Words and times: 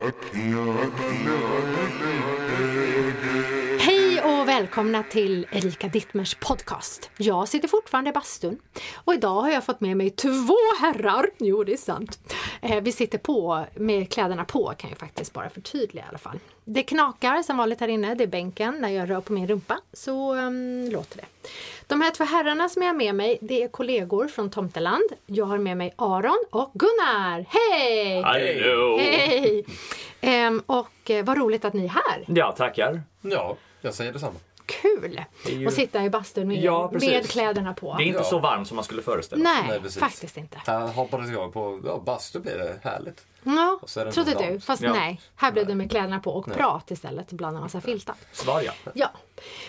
Hej 0.00 0.56
och 0.56 0.96
välkomna 4.60 5.02
till 5.02 5.46
Erika 5.52 5.88
Dittmers 5.88 6.34
podcast. 6.34 7.10
Jag 7.16 7.48
sitter 7.48 7.68
fortfarande 7.68 8.10
i 8.10 8.12
bastun 8.12 8.58
och 8.94 9.14
idag 9.14 9.40
har 9.40 9.50
jag 9.50 9.64
fått 9.64 9.80
med 9.80 9.96
mig 9.96 10.10
två 10.10 10.56
herrar. 10.80 11.26
Jo, 11.38 11.64
det 11.64 11.72
är 11.72 11.76
sant. 11.76 12.34
Eh, 12.62 12.82
vi 12.82 12.92
sitter 12.92 13.18
på 13.18 13.66
med 13.74 14.12
kläderna 14.12 14.44
på 14.44 14.72
kan 14.78 14.90
jag 14.90 14.98
faktiskt 14.98 15.32
bara 15.32 15.50
förtydliga 15.50 16.04
i 16.04 16.08
alla 16.08 16.18
fall. 16.18 16.38
Det 16.64 16.82
knakar 16.82 17.42
som 17.42 17.56
vanligt 17.56 17.80
här 17.80 17.88
inne, 17.88 18.14
det 18.14 18.24
är 18.24 18.28
bänken 18.28 18.76
när 18.80 18.88
jag 18.88 19.10
rör 19.10 19.20
på 19.20 19.32
min 19.32 19.48
rumpa, 19.48 19.80
så 19.92 20.34
um, 20.34 20.90
låter 20.90 21.16
det. 21.16 21.48
De 21.86 22.00
här 22.00 22.10
två 22.10 22.24
herrarna 22.24 22.68
som 22.68 22.82
jag 22.82 22.88
har 22.88 22.96
med 22.96 23.14
mig, 23.14 23.38
det 23.40 23.62
är 23.62 23.68
kollegor 23.68 24.28
från 24.28 24.50
Tomteland. 24.50 25.10
Jag 25.26 25.44
har 25.44 25.58
med 25.58 25.76
mig 25.76 25.94
Aron 25.96 26.44
och 26.50 26.70
Gunnar. 26.74 27.46
Hej! 27.48 28.22
Hallå! 28.22 28.98
Hej! 28.98 29.64
Ehm, 30.20 30.62
och 30.66 31.10
eh, 31.10 31.24
vad 31.24 31.38
roligt 31.38 31.64
att 31.64 31.74
ni 31.74 31.84
är 31.84 31.88
här. 31.88 32.24
Ja, 32.26 32.52
tackar. 32.52 33.02
Ja, 33.20 33.56
jag 33.80 33.94
säger 33.94 34.12
detsamma. 34.12 34.38
Kul! 34.66 35.20
ju- 35.46 35.66
att 35.66 35.74
sitta 35.74 36.04
i 36.04 36.10
bastun 36.10 36.48
med, 36.48 36.56
Ja, 36.62 36.90
med 36.92 37.30
kläderna 37.30 37.74
på. 37.74 37.94
Det 37.98 38.02
är 38.02 38.06
inte 38.06 38.18
Ja. 38.18 38.24
så 38.24 38.38
varmt 38.38 38.68
som 38.68 38.74
man 38.76 38.84
skulle 38.84 39.02
föreställa 39.02 39.44
sig. 39.50 39.62
Nej, 39.68 39.80
Nej, 39.82 39.90
faktiskt 39.90 40.36
inte. 40.36 40.60
Här 40.66 40.86
hoppades 40.86 41.30
jag 41.30 41.52
på, 41.52 41.80
ja 41.84 42.02
bastu 42.06 42.38
blir 42.40 42.58
det 42.58 42.78
härligt. 42.82 43.26
Ja, 43.42 43.78
trodde 44.12 44.34
du. 44.34 44.60
Fast 44.60 44.82
Ja. 44.82 44.92
nej, 44.92 45.20
här 45.36 45.52
blev 45.52 45.66
det 45.66 45.74
med 45.74 45.90
kläderna 45.90 46.20
på 46.20 46.30
och 46.30 46.46
prat 46.52 46.90
istället 46.90 47.32
bland 47.32 47.56
en 47.56 47.62
massa 47.62 47.80
filtar. 47.80 48.14
Svar 48.32 48.62
ja. 48.64 48.72
Ja, 48.94 49.10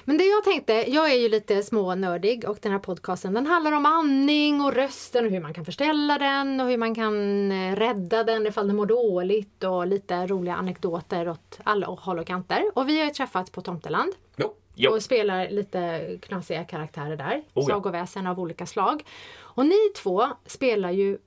men 0.06 0.18
det 0.18 0.24
jag 0.24 0.44
tänkte, 0.44 0.74
jag 0.74 1.12
är 1.12 1.16
ju 1.16 1.30
lite 1.30 1.64
smånördig 1.64 2.50
och 2.50 2.58
den 2.62 2.72
här 2.72 2.80
podcasten 2.80 3.34
den 3.34 3.48
handlar 3.48 3.72
om 3.72 3.86
andning 3.86 4.62
och 4.62 4.74
rösten 4.74 5.26
och 5.26 5.32
hur 5.32 5.40
man 5.40 5.54
kan 5.54 5.66
förställa 5.66 6.18
den 6.18 6.60
och 6.62 6.68
hur 6.68 6.78
man 6.78 6.96
kan 6.96 7.52
eh, 7.52 7.76
rädda 7.76 8.24
den 8.24 8.48
ifall 8.48 8.68
den 8.68 8.76
mår 8.76 8.86
dåligt 8.86 9.64
och 9.64 9.88
lite 9.88 10.28
roliga 10.28 10.56
anekdoter 10.56 11.30
åt 11.30 11.60
alla 11.64 11.88
håll 11.88 12.20
och 12.20 12.28
kanter. 12.28 12.64
Och 12.76 12.90
vi 12.90 13.00
har 13.00 13.06
ju 13.06 13.12
träffats 13.14 13.52
på 13.52 13.62
Tomteland 13.62 14.14
Jo. 14.36 14.54
Jo. 14.80 14.92
och 14.92 15.04
spelar 15.04 15.50
lite 15.50 16.02
knasiga 16.22 16.64
karaktärer 16.64 17.18
där. 17.18 17.36
Oh 17.36 17.42
ja. 17.54 17.62
Sagoväsen 17.64 18.28
av 18.28 18.40
olika 18.40 18.66
slag. 18.66 19.04
Och 19.40 19.66
ni 19.66 19.92
två 19.96 20.28
spelar 20.46 20.92
ju, 20.92 21.18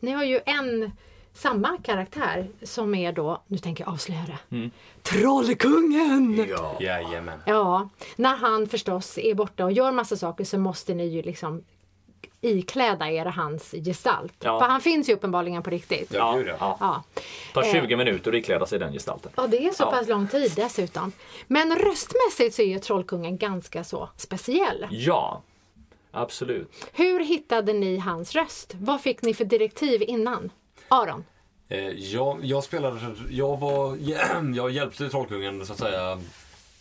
ni 0.00 0.10
har 0.10 0.24
ju 0.24 0.40
en 0.46 0.92
samma 1.32 1.76
karaktär 1.82 2.48
som 2.62 2.94
är 2.94 3.12
då, 3.12 3.42
nu 3.46 3.58
tänker 3.58 3.84
jag 3.84 3.92
avslöja 3.92 4.24
det, 4.26 4.56
Mm. 4.56 4.70
Trollkungen! 5.02 6.46
Ja. 6.48 6.76
Jajamän. 6.80 7.38
Ja, 7.46 7.88
när 8.16 8.36
han 8.36 8.66
förstås 8.66 9.18
är 9.18 9.34
borta 9.34 9.64
och 9.64 9.72
gör 9.72 9.92
massa 9.92 10.16
saker 10.16 10.44
så 10.44 10.58
måste 10.58 10.94
ni 10.94 11.06
ju 11.06 11.22
liksom 11.22 11.64
ikläda 12.40 13.10
er 13.10 13.24
hans 13.26 13.70
gestalt. 13.84 14.32
Ja. 14.38 14.58
För 14.60 14.66
han 14.66 14.80
finns 14.80 15.08
ju 15.08 15.12
uppenbarligen 15.14 15.62
på 15.62 15.70
riktigt. 15.70 16.12
Ja, 16.14 16.40
Ja, 16.46 16.76
ja. 16.80 17.02
Tar 17.54 17.62
Eh. 17.62 17.72
20 17.72 17.96
minuter 17.96 18.30
att 18.30 18.36
ikläda 18.38 18.66
sig 18.66 18.78
den 18.78 18.92
gestalten. 18.92 19.32
Ja, 19.36 19.46
det 19.46 19.66
är 19.66 19.70
så 19.72 19.82
Ja. 19.82 19.90
pass 19.90 20.08
lång 20.08 20.28
tid 20.28 20.52
dessutom. 20.56 21.12
Men 21.46 21.76
röstmässigt 21.78 22.54
så 22.54 22.62
är 22.62 22.66
ju 22.66 22.78
Trollkungen 22.78 23.36
ganska 23.38 23.84
så 23.84 24.08
speciell. 24.16 24.86
Ja, 24.90 25.42
absolut. 26.10 26.88
Hur 26.92 27.20
hittade 27.24 27.72
ni 27.72 27.96
hans 27.98 28.34
röst? 28.34 28.74
Vad 28.80 29.00
fick 29.00 29.22
ni 29.22 29.34
för 29.34 29.44
direktiv 29.44 30.02
innan? 30.02 30.50
Aron? 30.88 31.24
Eh, 31.68 31.88
jag, 31.88 32.44
jag 32.44 32.64
spelade, 32.64 32.98
jag 33.30 33.56
var, 33.60 33.96
jag 34.56 34.70
hjälpte 34.70 35.08
Trollkungen 35.08 35.66
så 35.66 35.72
att 35.72 35.78
säga 35.78 36.20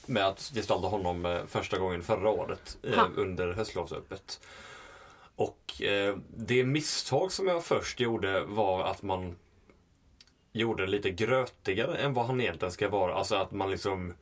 med 0.06 0.26
att 0.28 0.52
gestalta 0.56 0.88
honom 0.88 1.26
eh, 1.26 1.38
första 1.48 1.78
gången 1.78 2.04
förra 2.04 2.30
året 2.30 2.78
eh, 2.84 2.96
Ha. 3.00 3.08
under 3.16 3.54
höstlovsöppet. 3.54 4.40
Och 5.40 5.82
eh, 5.82 6.16
det 6.38 6.64
misstag 6.64 7.32
som 7.32 7.48
jag 7.48 7.64
först 7.66 8.00
gjorde 8.00 8.44
var 8.48 8.84
att 8.84 9.02
man 9.02 9.36
gjorde 10.54 10.86
det 10.86 10.92
lite 10.92 11.10
grötigare 11.12 11.98
än 11.98 12.14
vad 12.14 12.26
han 12.26 12.42
egentligen 12.42 12.72
ska 12.72 12.90
vara. 12.90 13.14
Alltså 13.14 13.36
att 13.36 13.52
man 13.52 13.72
liksom 13.72 14.14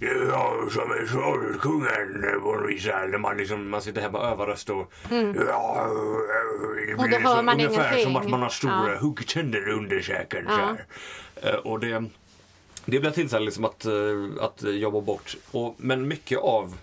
Ja, 0.00 0.54
som 0.70 0.90
är 0.90 1.06
Trollkungen 1.06 2.24
eh, 2.24 2.40
på 2.42 2.52
något 2.52 2.70
vis. 2.70 2.86
När 2.86 3.18
man, 3.18 3.36
liksom, 3.36 3.68
man 3.70 3.82
sitter 3.82 4.00
hemma 4.00 4.18
och 4.18 4.24
övar 4.26 4.46
röst 4.46 4.70
och... 4.70 4.92
Ja, 5.10 5.16
eh, 5.16 5.94
det 6.76 6.92
Mm. 6.92 6.98
Och 6.98 7.04
då 7.04 7.08
blir 7.08 7.18
hör 7.18 7.36
så- 7.36 7.42
man 7.42 7.54
Ungefär 7.54 7.90
som 7.90 7.98
ingenting. 7.98 8.16
att 8.16 8.30
man 8.30 8.42
har 8.42 8.48
stora 8.48 8.92
Ja. 8.92 8.98
huggtänder 9.00 9.68
under 9.68 10.00
käken. 10.00 10.44
Ja. 10.48 10.76
Eh, 11.42 11.54
Och 11.54 11.80
det, 11.80 12.04
det 12.84 13.00
blev 13.00 13.10
tillfälle 13.12 13.44
liksom 13.44 13.64
att, 13.64 13.84
eh, 13.84 13.92
att 14.44 14.62
jobba 14.62 15.00
bort. 15.00 15.36
Och, 15.50 15.74
men 15.78 16.08
mycket 16.08 16.38
av 16.38 16.76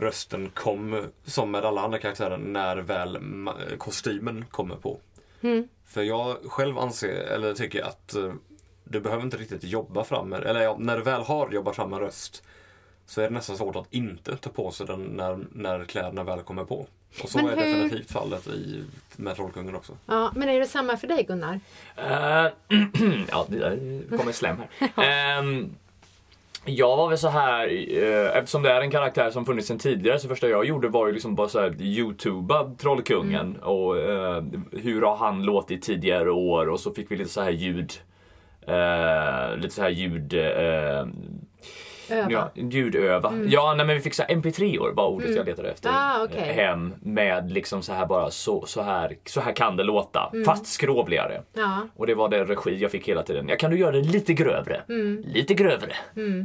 rösten 0.00 0.50
kom, 0.54 1.04
som 1.24 1.50
med 1.50 1.64
alla 1.64 1.80
andra 1.80 1.98
karaktärer, 1.98 2.36
när 2.36 2.76
väl 2.76 3.18
kostymen 3.78 4.44
kommer 4.50 4.76
på. 4.76 4.98
Mm. 5.40 5.68
För 5.86 6.02
jag 6.02 6.36
själv 6.46 6.78
anser, 6.78 7.08
eller 7.08 7.54
tycker 7.54 7.82
att 7.84 8.14
eh, 8.14 8.32
du 8.84 9.00
behöver 9.00 9.22
inte 9.22 9.36
riktigt 9.36 9.64
jobba 9.64 10.04
fram 10.04 10.32
eller 10.32 10.60
ja, 10.60 10.76
när 10.78 10.96
du 10.96 11.02
väl 11.02 11.22
har 11.22 11.50
jobbat 11.52 11.76
fram 11.76 11.92
en 11.92 11.98
röst 12.00 12.42
så 13.06 13.20
är 13.20 13.24
det 13.24 13.30
nästan 13.30 13.56
svårt 13.56 13.76
att 13.76 13.86
inte 13.94 14.36
ta 14.36 14.50
på 14.50 14.70
sig 14.70 14.86
den 14.86 15.02
när, 15.02 15.38
när 15.52 15.84
kläderna 15.84 16.24
väl 16.24 16.40
kommer 16.42 16.64
på. 16.64 16.86
Och 17.22 17.28
så 17.28 17.38
Men 17.38 17.46
är 17.46 17.50
hur- 17.56 17.56
definitivt 17.74 18.10
fallet 18.10 18.46
i, 18.46 18.84
med 19.16 19.36
Trollkungen 19.36 19.74
också. 19.76 19.92
Ja, 20.06 20.32
men 20.36 20.48
är 20.48 20.60
det 20.60 20.66
samma 20.66 20.96
för 20.96 21.06
dig 21.06 21.22
Gunnar? 21.22 21.60
Eh, 21.96 22.46
ja, 23.30 23.46
det 23.48 24.16
kommer 24.18 24.32
slem 24.32 24.56
här. 24.78 24.90
Ehm, 25.38 25.74
jag 26.64 26.96
var 26.96 27.08
väl 27.08 27.18
så 27.18 27.28
här, 27.28 27.68
eh, 28.02 28.36
eftersom 28.36 28.62
det 28.62 28.70
är 28.70 28.80
en 28.80 28.90
karaktär 28.90 29.30
som 29.30 29.44
funnits 29.44 29.68
sedan 29.68 29.78
tidigare, 29.78 30.18
så 30.18 30.28
första 30.28 30.48
jag 30.48 30.64
gjorde 30.64 30.88
var 30.88 31.06
ju 31.06 31.12
liksom 31.12 31.34
bara 31.34 31.48
så 31.48 31.60
här 31.60 31.82
youtuba 31.82 32.70
Trollkungen 32.78 33.56
och 33.56 33.98
eh, 33.98 34.42
hur 34.72 35.02
har 35.02 35.16
han 35.16 35.42
låtit 35.42 35.82
tidigare 35.82 36.30
år? 36.30 36.68
Och 36.68 36.80
så 36.80 36.94
fick 36.94 37.10
vi 37.10 37.16
lite 37.16 37.30
så 37.30 37.40
här 37.40 37.50
ljud, 37.50 37.92
eh, 38.66 39.56
lite 39.56 39.74
så 39.74 39.82
här 39.82 39.90
ljud, 39.90 40.34
eh, 40.34 41.06
Öva. 42.10 42.30
Ja, 42.30 42.50
ljudöva. 42.54 43.32
Ja, 43.46 43.74
nej, 43.76 43.86
men 43.86 43.96
vi 43.96 44.02
fick 44.02 44.14
så 44.14 44.22
här 44.22 44.34
MP3-or 44.34 44.92
var 44.94 45.08
ordet 45.08 45.36
jag 45.36 45.46
letade 45.46 45.70
efter. 45.70 45.90
Ah, 45.92 46.24
okej. 46.24 46.38
eh, 46.48 46.54
Hem 46.54 46.94
med 47.00 47.52
liksom 47.52 47.82
så 47.82 47.92
här 47.92 48.06
bara 48.06 48.30
så, 48.30 48.66
så 48.66 48.82
här, 48.82 49.16
så 49.24 49.40
här 49.40 49.52
kan 49.52 49.76
det 49.76 49.82
låta. 49.84 50.32
Fast 50.46 50.66
skrovligare. 50.66 51.42
Ja. 51.52 51.88
Och 51.96 52.06
det 52.06 52.14
var 52.14 52.28
den 52.28 52.46
regi 52.46 52.76
jag 52.76 52.90
fick 52.90 53.08
hela 53.08 53.22
tiden. 53.22 53.48
Ja, 53.48 53.56
kan 53.56 53.70
du 53.70 53.78
göra 53.78 53.92
det 53.92 54.00
lite 54.02 54.32
grövre? 54.34 54.82
Lite 55.24 55.54
grövre. 55.54 55.92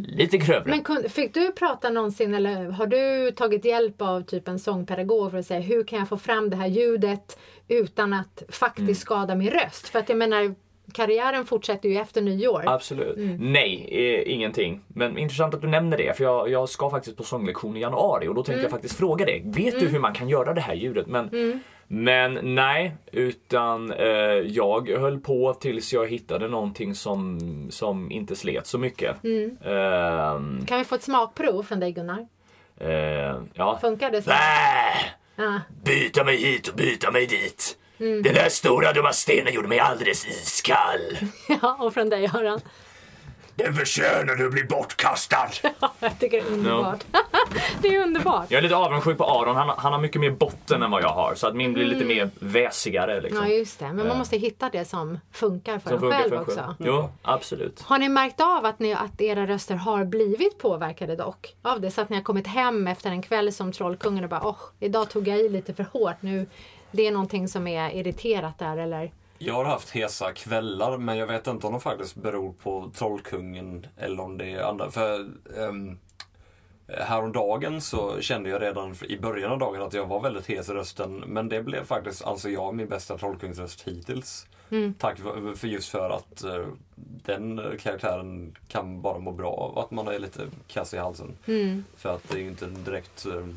Lite 0.07 0.37
grövre. 0.37 0.81
Men 0.85 1.09
fick 1.09 1.33
du 1.33 1.51
prata 1.51 1.89
någonsin 1.89 2.33
eller 2.33 2.69
har 2.71 2.87
du 2.87 3.31
tagit 3.31 3.65
hjälp 3.65 4.01
av 4.01 4.21
typ 4.21 4.47
en 4.47 4.59
sångpedagog 4.59 5.31
för 5.31 5.37
att 5.37 5.45
säga 5.45 5.59
hur 5.59 5.83
kan 5.83 5.99
jag 5.99 6.09
få 6.09 6.17
fram 6.17 6.49
det 6.49 6.55
här 6.55 6.67
ljudet 6.67 7.39
utan 7.67 8.13
att 8.13 8.43
faktiskt 8.49 8.79
Mm. 8.83 8.95
skada 8.95 9.35
min 9.35 9.49
röst? 9.49 9.89
För 9.89 9.99
att 9.99 10.09
jag 10.09 10.17
menar, 10.17 10.55
karriären 10.93 11.45
fortsätter 11.45 11.89
ju 11.89 11.97
efter 11.97 12.21
nyår. 12.21 12.63
Absolut. 12.65 13.17
Mm. 13.17 13.51
Nej, 13.51 13.87
eh, 13.91 14.33
ingenting. 14.33 14.81
Men 14.87 15.17
intressant 15.17 15.53
att 15.53 15.61
du 15.61 15.67
nämner 15.67 15.97
det, 15.97 16.17
för 16.17 16.23
jag, 16.23 16.49
jag 16.49 16.69
ska 16.69 16.89
faktiskt 16.89 17.17
på 17.17 17.23
sånglektion 17.23 17.77
i 17.77 17.79
januari 17.81 18.27
och 18.27 18.35
då 18.35 18.41
tänkte 18.43 18.53
Mm. 18.53 18.63
jag 18.63 18.71
faktiskt 18.71 18.97
fråga 18.97 19.25
dig. 19.25 19.41
Vet 19.45 19.79
du 19.79 19.87
hur 19.87 19.99
man 19.99 20.13
kan 20.13 20.29
göra 20.29 20.53
det 20.53 20.61
här 20.61 20.73
ljudet? 20.73 21.07
Men, 21.07 21.29
Mm. 21.29 21.59
men 21.87 22.55
nej, 22.55 22.95
utan 23.11 23.91
eh, 23.91 24.07
jag 24.47 24.89
höll 24.89 25.19
på 25.19 25.53
tills 25.53 25.93
jag 25.93 26.07
hittade 26.09 26.47
någonting 26.47 26.95
som, 26.95 27.39
som 27.71 28.11
inte 28.11 28.35
slet 28.35 28.67
så 28.67 28.77
mycket. 28.77 29.23
Mm. 29.23 29.57
Ehm, 29.65 30.65
Kan 30.65 30.77
vi 30.77 30.83
få 30.83 30.95
ett 30.95 31.03
smakprov 31.03 31.63
från 31.63 31.79
dig 31.79 31.91
Gunnar? 31.91 32.27
eh, 32.79 33.35
ja. 33.53 33.77
Funkar 33.81 34.11
det 34.11 34.21
så? 34.21 34.29
Äh, 34.31 34.35
Ja. 35.35 35.59
byta 35.85 36.23
mig 36.23 36.37
hit 36.37 36.67
och 36.67 36.75
byta 36.75 37.11
mig 37.11 37.25
dit. 37.25 37.77
Mm. 38.03 38.23
Den 38.23 38.33
där 38.33 38.49
stora 38.49 38.93
dumma 38.93 39.13
stenen 39.13 39.53
gjorde 39.53 39.67
mig 39.67 39.79
alldeles 39.79 40.27
iskall. 40.27 41.17
ja, 41.61 41.77
och 41.79 41.93
från 41.93 42.09
dig 42.09 42.21
Göran? 42.21 42.61
Den 43.55 43.73
förtjänade 43.73 44.45
att 44.45 44.51
bli 44.51 44.63
bortkastad. 44.63 45.49
Jag 45.99 46.19
tycker 46.19 46.41
det 46.41 46.47
är 46.47 46.51
underbart. 46.51 47.03
det 47.81 47.87
är 47.95 48.03
underbart. 48.03 48.45
Jag 48.49 48.57
är 48.57 48.61
lite 48.61 48.75
avundsjuk 48.75 49.17
på 49.17 49.25
Aron. 49.25 49.55
Han, 49.55 49.69
han 49.77 49.93
har 49.93 49.99
mycket 49.99 50.21
mer 50.21 50.31
botten 50.31 50.83
än 50.83 50.91
vad 50.91 51.03
jag 51.03 51.09
har. 51.09 51.35
Så 51.35 51.47
att 51.47 51.55
min 51.55 51.73
blir 51.73 51.85
lite 51.85 52.05
mer 52.05 52.29
väsigare. 52.39 53.21
Liksom. 53.21 53.37
Mm. 53.37 53.51
Ja, 53.51 53.57
just 53.57 53.79
det. 53.79 53.93
Men 53.93 54.07
man 54.07 54.17
måste 54.17 54.37
hitta 54.37 54.69
det 54.69 54.85
som 54.85 55.19
funkar 55.31 55.79
för 55.79 55.89
Som 55.89 55.93
en 55.93 55.99
funkar 55.99 56.19
själv 56.19 56.29
för 56.29 56.41
också. 56.41 56.55
själv. 56.55 56.75
Jo, 56.79 57.09
absolut. 57.21 57.81
Har 57.81 57.97
ni 57.97 58.09
märkt 58.09 58.41
av 58.41 58.65
att, 58.65 58.79
ni, 58.79 58.93
att 58.93 59.21
era 59.21 59.47
röster 59.47 59.75
har 59.75 60.05
blivit 60.05 60.57
påverkade 60.57 61.15
dock? 61.15 61.55
Av 61.61 61.81
det? 61.81 61.91
Så 61.91 62.01
att 62.01 62.09
ni 62.09 62.15
har 62.15 62.23
kommit 62.23 62.47
hem 62.47 62.87
efter 62.87 63.09
en 63.09 63.21
kväll 63.21 63.53
som 63.53 63.71
Trollkungen 63.71 64.23
och 64.23 64.29
bara 64.29 64.47
åh, 64.47 64.57
idag 64.79 65.09
tog 65.09 65.27
jag 65.27 65.37
i 65.39 65.49
lite 65.49 65.73
för 65.73 65.85
hårt. 65.93 66.21
Nu, 66.21 66.45
det 66.93 67.07
är 67.07 67.11
någonting 67.11 67.47
som 67.47 67.67
är 67.67 67.95
irriterat 67.95 68.59
där 68.59 68.77
eller? 68.77 69.11
Jag 69.37 69.53
har 69.53 69.65
haft 69.65 69.89
hesa 69.89 70.33
kvällar 70.33 70.97
men 70.97 71.17
jag 71.17 71.27
vet 71.27 71.47
inte 71.47 71.67
om 71.67 71.73
de 71.73 71.81
faktiskt 71.81 72.15
beror 72.15 72.53
på 72.53 72.91
Trollkungen 72.95 73.87
eller 73.97 74.23
om 74.23 74.37
det 74.37 74.51
är 74.51 74.63
andra. 74.63 74.91
För 74.91 75.29
um, 75.57 75.99
häromdagen 76.87 77.81
så 77.81 78.21
kände 78.21 78.49
jag 78.49 78.61
redan 78.61 78.95
i 79.07 79.17
början 79.17 79.51
av 79.51 79.59
dagen 79.59 79.81
att 79.81 79.93
jag 79.93 80.05
var 80.05 80.21
väldigt 80.21 80.49
hes 80.49 80.69
i 80.69 80.73
rösten. 80.73 81.23
Men 81.27 81.49
det 81.49 81.63
blev 81.63 81.85
faktiskt, 81.85 82.23
alltså 82.23 82.49
jag, 82.49 82.75
min 82.75 82.87
bästa 82.87 83.17
Trollkungsröst 83.17 83.81
hittills. 83.81 84.47
Tack 84.97 85.19
för, 85.19 85.55
för 85.55 85.67
just 85.67 85.89
för 85.89 86.09
att 86.09 86.43
eh, 86.43 86.65
den 87.25 87.61
karaktären 87.79 88.55
kan 88.67 89.01
bara 89.01 89.19
må 89.19 89.31
bra 89.31 89.51
av 89.51 89.79
att 89.79 89.91
man 89.91 90.07
är 90.07 90.19
lite 90.19 90.41
kass 90.67 90.93
i 90.93 90.97
halsen. 90.97 91.37
För 91.95 92.15
att 92.15 92.29
det 92.29 92.37
är 92.37 92.41
ju 92.41 92.47
inte 92.47 92.65
direkt 92.65 93.25
eh, 93.25 93.47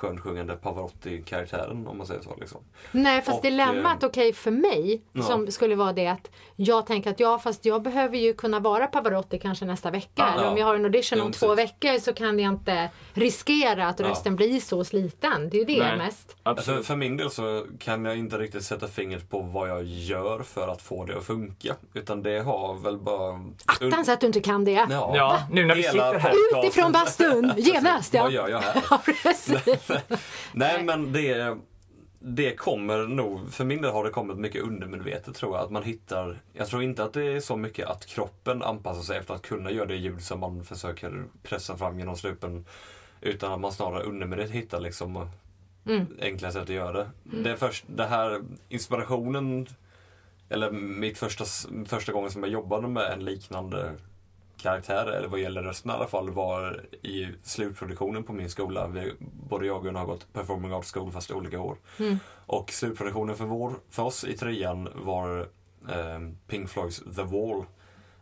skönsjungande 0.00 0.56
Pavarotti-karaktären 0.56 1.86
om 1.86 1.98
man 1.98 2.06
säger 2.06 2.22
så. 2.22 2.36
Liksom. 2.40 2.60
Nej 2.92 3.22
fast 3.22 3.38
Och, 3.38 3.42
dilemmat 3.44 4.02
eh, 4.02 4.08
okej 4.08 4.32
för 4.32 4.50
mig 4.50 5.02
ja. 5.12 5.22
som 5.22 5.50
skulle 5.50 5.74
vara 5.74 5.92
det 5.92 6.06
att 6.06 6.30
jag 6.56 6.86
tänker 6.86 7.10
att 7.10 7.20
ja 7.20 7.38
fast 7.38 7.64
jag 7.64 7.82
behöver 7.82 8.16
ju 8.16 8.34
kunna 8.34 8.60
vara 8.60 8.86
Pavarotti 8.86 9.38
kanske 9.38 9.64
nästa 9.64 9.90
vecka. 9.90 10.08
Ja. 10.16 10.34
Eller 10.34 10.48
om 10.48 10.58
jag 10.58 10.66
har 10.66 10.74
en 10.74 10.84
audition 10.84 11.20
om 11.20 11.26
precis. 11.26 11.40
två 11.40 11.54
veckor 11.54 11.98
så 11.98 12.12
kan 12.12 12.38
jag 12.38 12.52
inte 12.52 12.90
riskera 13.14 13.86
att 13.88 14.00
Ja. 14.00 14.08
rösten 14.08 14.36
blir 14.36 14.60
så 14.60 14.84
sliten. 14.84 15.48
Det 15.50 15.56
är 15.56 15.58
ju 15.58 15.64
det 15.64 15.78
Nej. 15.86 15.96
mest. 15.98 16.36
För, 16.42 16.50
Absolut. 16.50 16.86
för 16.86 16.96
min 16.96 17.16
del 17.16 17.30
så 17.30 17.66
kan 17.78 18.04
jag 18.04 18.16
inte 18.18 18.38
riktigt 18.38 18.64
sätta 18.64 18.88
fingret 18.88 19.30
på 19.30 19.40
vad 19.40 19.68
jag 19.68 19.84
gör 19.84 20.42
för 20.42 20.68
att 20.68 20.82
få 20.82 21.04
det 21.04 21.18
att 21.18 21.24
funka. 21.24 21.76
Utan 21.94 22.22
det 22.22 22.38
har 22.40 22.74
väl 22.74 22.98
bara... 22.98 23.40
Attans 23.66 24.08
att 24.08 24.20
du 24.20 24.26
inte 24.26 24.40
kan 24.40 24.64
det. 24.64 24.86
Ja, 24.90 25.12
Ja, 25.16 25.42
nu 25.50 25.66
när 25.66 25.74
vi 25.74 25.82
hela 25.82 25.92
sitter 26.12 26.18
här. 26.18 26.64
Utifrån 26.64 26.92
bastun, 26.92 27.52
genast 27.56 28.14
Vad 28.14 28.22
ja. 28.22 28.30
gör 28.30 28.48
jag 28.48 28.58
här? 28.58 28.82
Nej 30.52 30.84
men 30.84 31.12
det, 31.12 31.58
det 32.18 32.56
kommer 32.56 33.06
nog, 33.06 33.52
för 33.52 33.64
min 33.64 33.82
del 33.82 33.90
har 33.92 34.04
det 34.04 34.10
kommit 34.10 34.36
mycket 34.36 34.62
undermedvetet 34.62 35.34
tror 35.34 35.56
jag. 35.56 35.64
Att 35.64 35.70
man 35.70 35.82
hittar, 35.82 36.38
jag 36.52 36.68
tror 36.68 36.82
inte 36.82 37.04
att 37.04 37.12
det 37.12 37.24
är 37.24 37.40
så 37.40 37.56
mycket 37.56 37.88
att 37.88 38.06
kroppen 38.06 38.62
anpassar 38.62 39.02
sig 39.02 39.18
efter 39.18 39.34
att 39.34 39.42
kunna 39.42 39.70
göra 39.70 39.86
det 39.86 39.96
ljud 39.96 40.22
som 40.22 40.40
man 40.40 40.64
försöker 40.64 41.24
pressa 41.42 41.76
fram 41.76 41.98
genom 41.98 42.16
slupen. 42.16 42.64
Utan 43.20 43.52
att 43.52 43.60
man 43.60 43.72
snarare 43.72 44.02
undermedvetet 44.02 44.54
hittar 44.54 44.80
liksom 44.80 45.28
Mm. 45.86 46.06
enkla 46.20 46.52
sätt 46.52 46.62
att 46.62 46.68
göra 46.68 46.92
det. 46.92 47.10
Det, 47.22 47.50
är 47.50 47.56
först, 47.56 47.84
det 47.86 48.06
här 48.06 48.40
inspirationen, 48.68 49.66
eller 50.48 50.70
mitt 50.70 51.18
första, 51.18 51.44
första 51.86 52.12
gången 52.12 52.30
som 52.30 52.42
jag 52.42 52.52
jobbade 52.52 52.88
med 52.88 53.12
en 53.12 53.24
liknande 53.24 53.92
karaktär, 54.60 55.06
eller 55.06 55.28
vad 55.28 55.40
gäller 55.40 55.62
rösten 55.62 55.90
i 55.90 55.94
alla 55.94 56.06
fall, 56.06 56.30
var 56.30 56.84
i 57.02 57.28
slutproduktionen 57.42 58.24
på 58.24 58.32
min 58.32 58.50
skola. 58.50 58.86
Vi, 58.86 59.12
både 59.48 59.66
jag 59.66 59.76
och 59.76 59.84
Gunnar 59.84 60.00
har 60.00 60.06
gått 60.06 60.32
performing 60.32 60.72
arts 60.72 60.92
school 60.92 61.12
fast 61.12 61.30
olika 61.30 61.60
år. 61.60 61.76
Mm. 61.98 62.18
Och 62.46 62.70
slutproduktionen 62.70 63.36
för, 63.36 63.44
vår, 63.44 63.72
för 63.90 64.02
oss 64.02 64.24
i 64.24 64.36
trean 64.36 64.88
var 64.94 65.38
eh, 65.88 66.20
Pink 66.46 66.70
Floyds 66.70 67.02
The 67.16 67.22
Wall. 67.22 67.64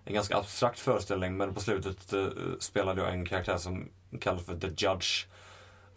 En 0.05 0.15
ganska 0.15 0.37
abstrakt 0.37 0.79
föreställning 0.79 1.37
men 1.37 1.55
på 1.55 1.61
slutet 1.61 2.13
eh, 2.13 2.27
spelade 2.59 3.03
jag 3.03 3.13
en 3.13 3.27
karaktär 3.27 3.57
som 3.57 3.89
kallas 4.21 4.47
för 4.47 4.59
The 4.59 4.69
Judge. 4.69 5.27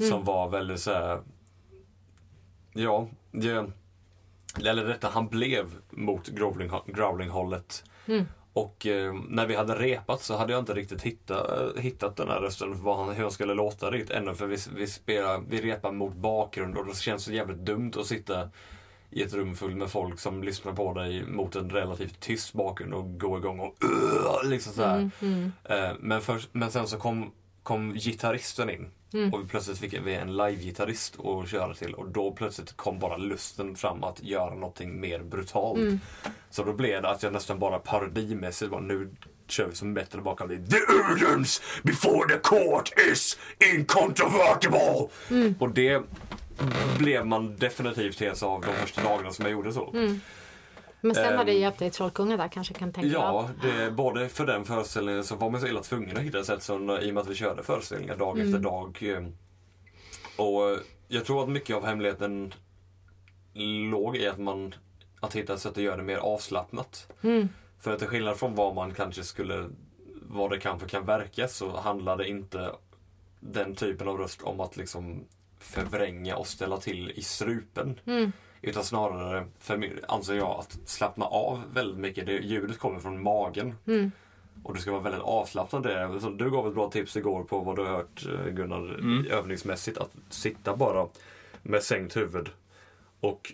Som 0.10 0.24
var 0.24 0.50
väldigt 0.50 0.80
såhär, 0.80 1.22
ja, 2.74 3.08
det, 3.32 3.72
eller 4.66 4.86
detta 4.86 5.10
han 5.10 5.28
blev 5.28 5.66
mot 5.90 6.28
growling, 6.28 6.72
growling-hållet. 6.86 7.84
Mm. 8.08 8.26
Och 8.54 8.88
eh, 8.88 9.14
när 9.30 9.46
vi 9.48 9.56
hade 9.56 9.76
repat 9.76 10.22
så 10.22 10.38
hade 10.38 10.54
jag 10.54 10.60
inte 10.62 10.74
riktigt 10.74 11.02
hittat, 11.02 11.78
hittat 11.78 12.16
den 12.16 12.28
här 12.28 12.40
rösten, 12.42 12.84
vad 12.84 12.98
han, 12.98 13.16
hur 13.16 13.22
han 13.24 13.32
skulle 13.32 13.54
låta 13.54 13.92
riktigt 13.92 14.16
ännu. 14.16 14.36
För 14.36 14.48
vi, 14.48 14.58
vi, 14.76 14.88
spelar, 14.88 15.44
vi 15.50 15.62
repar 15.62 15.92
mot 15.92 16.14
bakgrund 16.14 16.78
och 16.78 16.86
det 16.86 16.96
känns 16.96 17.24
så 17.24 17.32
jävligt 17.32 17.58
dumt 17.66 17.92
att 17.98 18.06
sitta 18.06 18.50
i 19.10 19.24
ett 19.24 19.34
rum 19.34 19.56
fullt 19.56 19.78
med 19.78 19.90
folk 19.90 20.20
som 20.20 20.44
lyssnar 20.44 20.74
på 20.74 20.94
dig 20.94 21.26
mot 21.26 21.56
en 21.56 21.70
relativt 21.70 22.20
tyst 22.20 22.54
bakgrund 22.54 22.94
och 22.94 23.20
gå 23.20 23.38
igång 23.38 23.60
och 23.60 23.76
"Ugh", 23.84 24.44
liksom 24.50 24.74
så 24.74 24.84
här. 24.84 24.98
Mm, 24.98 25.12
mm. 25.22 25.52
Eh, 25.64 25.92
Men, 26.00 26.22
först, 26.22 26.50
men 26.52 26.72
sen 26.72 26.88
så 26.88 26.98
kom, 26.98 27.32
kom 27.64 27.94
gitarristen 27.94 28.70
in. 28.70 28.92
Mm. 29.14 29.34
Och 29.34 29.42
vi 29.42 29.48
plötsligt 29.48 29.78
fick 29.78 29.94
vi 29.94 30.16
en 30.16 30.38
live-gitarrist 30.38 31.20
att 31.20 31.50
köra 31.50 31.74
till 31.74 31.94
och 31.94 32.10
då 32.10 32.32
plötsligt 32.32 32.78
kom 32.78 33.00
bara 33.00 33.18
lusten 33.18 33.76
fram 33.76 34.04
att 34.04 34.24
göra 34.24 34.54
någonting 34.54 35.00
mer 35.00 35.20
brutalt. 35.20 35.80
Mm. 35.80 36.00
Så 36.50 36.64
då 36.64 36.74
blev 36.74 37.02
det 37.02 37.10
att 37.10 37.24
jag 37.24 37.34
nästan 37.34 37.60
bara 37.60 37.80
parodimässigt 37.80 38.72
bara 38.72 38.82
nu 38.82 39.10
kör 39.48 39.68
vi 39.68 39.76
som 39.76 39.94
bättre 39.94 40.22
bakom 40.22 40.48
det. 40.48 40.58
The 40.58 40.78
evidence 40.78 41.62
before 41.84 42.34
the 42.34 42.40
court 42.40 42.92
is 43.12 43.38
incontrovertible! 43.76 45.08
Mm. 45.30 45.56
Och 45.60 45.70
det 45.70 46.02
blev 46.98 47.26
man 47.26 47.56
definitivt 47.58 48.22
hes 48.22 48.44
av 48.44 48.62
de 48.62 48.74
första 48.74 49.04
dagarna 49.04 49.32
som 49.32 49.46
jag 49.46 49.52
gjorde 49.52 49.74
så. 49.74 49.92
Mm. 49.94 50.22
Men 51.02 51.16
sen 51.16 51.38
har 51.38 51.46
det 51.46 51.52
Ehm, 51.52 51.62
hjälpt 51.62 51.80
dig 51.80 51.92
Trollkungen 51.92 52.38
där 52.38 52.48
kanske 52.48 52.74
kan 52.74 52.94
tänka 52.94 53.10
Ja, 53.10 53.50
det, 53.62 53.92
både 53.92 54.30
för 54.30 54.46
den 54.46 54.66
föreställningen 54.66 55.24
så 55.24 55.36
var 55.36 55.50
man 55.50 55.62
så 55.62 55.68
illa 55.68 55.82
tvungen 55.82 56.18
att 56.18 56.24
hitta 56.24 56.40
ett 56.40 56.46
sätt 56.46 56.64
som, 56.64 56.90
i 56.90 57.10
och 57.10 57.14
med 57.14 57.22
att 57.22 57.28
vi 57.30 57.36
körde 57.36 57.64
föreställningar 57.64 58.18
dag 58.18 58.40
Mm. 58.40 58.48
efter 58.48 58.60
dag. 58.60 58.98
eh, 59.04 59.26
Och 60.46 60.80
jag 61.08 61.26
tror 61.26 61.44
att 61.44 61.50
mycket 61.50 61.76
av 61.76 61.86
hemligheten 61.86 62.54
låg 63.92 64.18
i 64.18 64.28
att 64.28 64.40
man 64.40 64.76
att 65.20 65.36
hitta 65.36 65.54
ett 65.54 65.60
sätt 65.60 65.72
att 65.78 65.84
göra 65.84 65.98
det 65.98 66.04
mer 66.04 66.18
avslappnat. 66.18 67.08
Mm. 67.22 67.50
För 67.80 67.94
att 67.94 68.00
till 68.00 68.08
skillnad 68.08 68.38
från 68.38 68.56
vad 68.56 68.76
man 68.76 68.94
kanske 68.94 69.24
skulle, 69.24 69.70
vad 70.22 70.50
det 70.50 70.60
kanske 70.60 70.88
kan 70.88 71.06
verka 71.06 71.48
så 71.48 71.78
handlar 71.78 72.18
det 72.18 72.28
inte 72.28 72.72
den 73.40 73.76
typen 73.76 74.08
av 74.08 74.18
röst 74.18 74.42
om 74.42 74.60
att 74.60 74.78
liksom 74.78 75.26
förvränga 75.60 76.36
och 76.36 76.48
ställa 76.48 76.78
till 76.78 77.12
i 77.12 77.22
strupen. 77.22 78.00
Mm. 78.06 78.32
Utan 78.62 78.84
snarare, 78.84 79.46
för 79.60 79.78
mig, 79.78 79.94
anser 80.08 80.34
jag, 80.36 80.60
att 80.60 80.80
slappna 80.86 81.26
av 81.26 81.64
väldigt 81.74 81.98
mycket. 81.98 82.26
Det, 82.26 82.34
ljudet 82.34 82.80
kommer 82.80 83.00
från 83.00 83.24
magen. 83.24 83.76
Mm. 83.88 84.12
Och 84.64 84.74
det 84.74 84.82
ska 84.82 84.92
vara 84.92 85.02
väldigt 85.02 85.22
avslappnande. 85.22 86.20
Så 86.22 86.30
du 86.30 86.52
gav 86.52 86.68
ett 86.68 86.74
bra 86.74 86.90
tips 86.90 87.18
igår 87.18 87.44
på 87.44 87.60
vad 87.60 87.76
du 87.76 87.82
har 87.82 87.90
hört 87.90 88.26
eh, 88.26 88.54
Gunnar 88.54 88.78
Mm. 89.00 89.26
övningsmässigt. 89.32 89.98
Att 89.98 90.12
sitta 90.30 90.76
bara 90.76 91.08
med 91.64 91.84
sänkt 91.84 92.18
huvud. 92.18 92.50
Och 93.20 93.54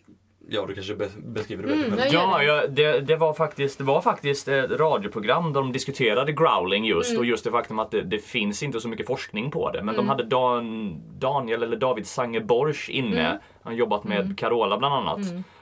ja, 0.49 0.65
du 0.65 0.73
kanske 0.73 0.95
be- 0.95 1.09
beskriver 1.17 1.63
det 1.63 1.69
bättre 1.69 1.85
Mm, 1.87 1.99
Ja, 2.11 2.37
det. 2.37 2.43
ja 2.45 2.67
det, 2.67 2.99
det, 2.99 3.15
var 3.15 3.33
faktiskt, 3.33 3.77
det 3.77 3.83
var 3.83 4.01
faktiskt 4.01 4.47
ett 4.47 4.71
radioprogram 4.71 5.53
där 5.53 5.61
de 5.61 5.71
diskuterade 5.71 6.31
growling 6.31 6.85
just 6.85 7.09
Mm. 7.09 7.19
och 7.19 7.25
just 7.25 7.43
det 7.43 7.51
faktum 7.51 7.79
att 7.79 7.91
det, 7.91 8.01
det 8.01 8.19
finns 8.19 8.63
inte 8.63 8.79
så 8.79 8.87
mycket 8.89 9.07
forskning 9.07 9.51
på 9.51 9.71
det. 9.71 9.83
Men 9.83 9.95
Mm. 9.95 10.05
de 10.05 10.09
hade 10.09 10.23
Dan, 10.23 10.95
Daniel 11.19 11.63
eller 11.63 11.77
David 11.77 12.07
Sangeborgs 12.07 12.89
inne. 12.89 13.19
Mm. 13.27 13.37
Han 13.63 13.73
har 13.73 13.79
jobbat 13.79 14.03
med 14.03 14.37
Carola 14.39 14.77
bland 14.77 14.93
annat. 14.95 15.19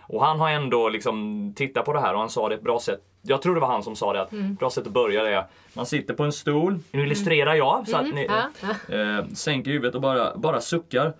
Och 0.08 0.26
han 0.26 0.40
har 0.40 0.50
ändå 0.50 0.90
liksom 0.90 1.54
tittat 1.56 1.86
på 1.86 1.94
det 1.94 2.00
här 2.00 2.14
och 2.14 2.20
han 2.20 2.30
sa 2.30 2.50
det 2.50 2.56
ett 2.56 2.62
bra 2.64 2.80
sätt. 2.80 3.00
Jag 3.22 3.42
tror 3.42 3.56
det 3.56 3.62
var 3.62 3.68
han 3.68 3.84
som 3.84 3.96
sa 3.96 4.14
det 4.14 4.22
att 4.22 4.31
Mm. 4.31 4.56
bra 4.56 4.70
sätt 4.70 4.88
att 4.88 4.94
börja 4.94 5.24
det 5.24 5.30
är 5.36 5.46
man 5.74 5.86
sitter 5.86 6.14
på 6.14 6.24
en 6.24 6.31
stol. 6.31 6.80
Nu 6.92 7.04
illustrerar 7.04 7.56
jag 7.56 7.88
så 7.88 7.98
att 7.98 8.14
ni 8.14 8.28
Ja, 8.30 8.96
eh, 8.96 9.26
sänker 9.34 9.72
huvudet 9.72 9.96
och 9.96 10.02
bara, 10.02 10.38
bara 10.38 10.62
suckar. 10.62 11.14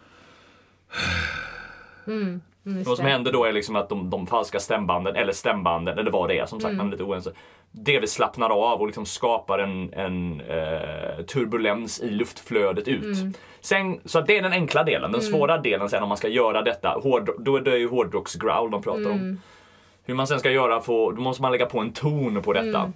Mm, 2.08 2.42
just 2.66 2.88
Vad 2.88 2.98
som 2.98 3.06
händer 3.06 3.32
då 3.32 3.44
är 3.46 3.52
liksom 3.54 3.76
att 3.76 3.90
de, 3.90 4.10
de 4.10 4.28
falska 4.28 4.60
stämbanden, 4.60 5.16
eller 5.16 5.34
stämbanden, 5.34 5.98
eller 6.00 6.12
vad 6.12 6.30
det 6.30 6.40
är, 6.40 6.46
som 6.46 6.60
sagt, 6.60 6.70
Mm. 6.72 6.78
man 6.78 6.88
är 6.88 6.92
lite 6.92 7.04
oense. 7.04 7.32
Delvis 7.72 8.12
slappnar 8.12 8.50
av 8.50 8.80
och 8.82 8.86
liksom 8.88 9.06
skapar 9.06 9.60
en, 9.60 9.94
en 9.94 10.42
eh, 10.42 11.26
turbulens 11.26 12.00
i 12.02 12.10
luftflödet 12.10 12.88
ut. 12.88 13.04
Mm. 13.20 13.34
Sen, 13.62 14.00
så 14.06 14.22
det 14.22 14.38
är 14.38 14.42
den 14.42 14.52
enkla 14.54 14.84
delen. 14.84 15.12
Den 15.12 15.22
svåra 15.22 15.58
delen 15.58 15.90
sen 15.90 16.04
om 16.04 16.10
man 16.10 16.18
ska 16.18 16.28
göra 16.28 16.62
detta, 16.62 16.90
hård, 17.04 17.30
då 17.40 17.56
är 17.56 17.62
det 17.62 17.78
ju 17.78 17.90
hårdrocksgrowl 17.90 18.72
de 18.72 18.82
pratar 18.82 19.00
Mm. 19.02 19.12
om. 19.12 19.42
Hur 20.06 20.16
man 20.16 20.28
sen 20.28 20.40
ska 20.40 20.52
göra, 20.52 20.82
få, 20.82 21.12
då 21.12 21.22
måste 21.22 21.42
man 21.42 21.52
lägga 21.52 21.66
på 21.66 21.80
en 21.80 21.92
ton 21.94 22.42
på 22.42 22.54
detta. 22.54 22.92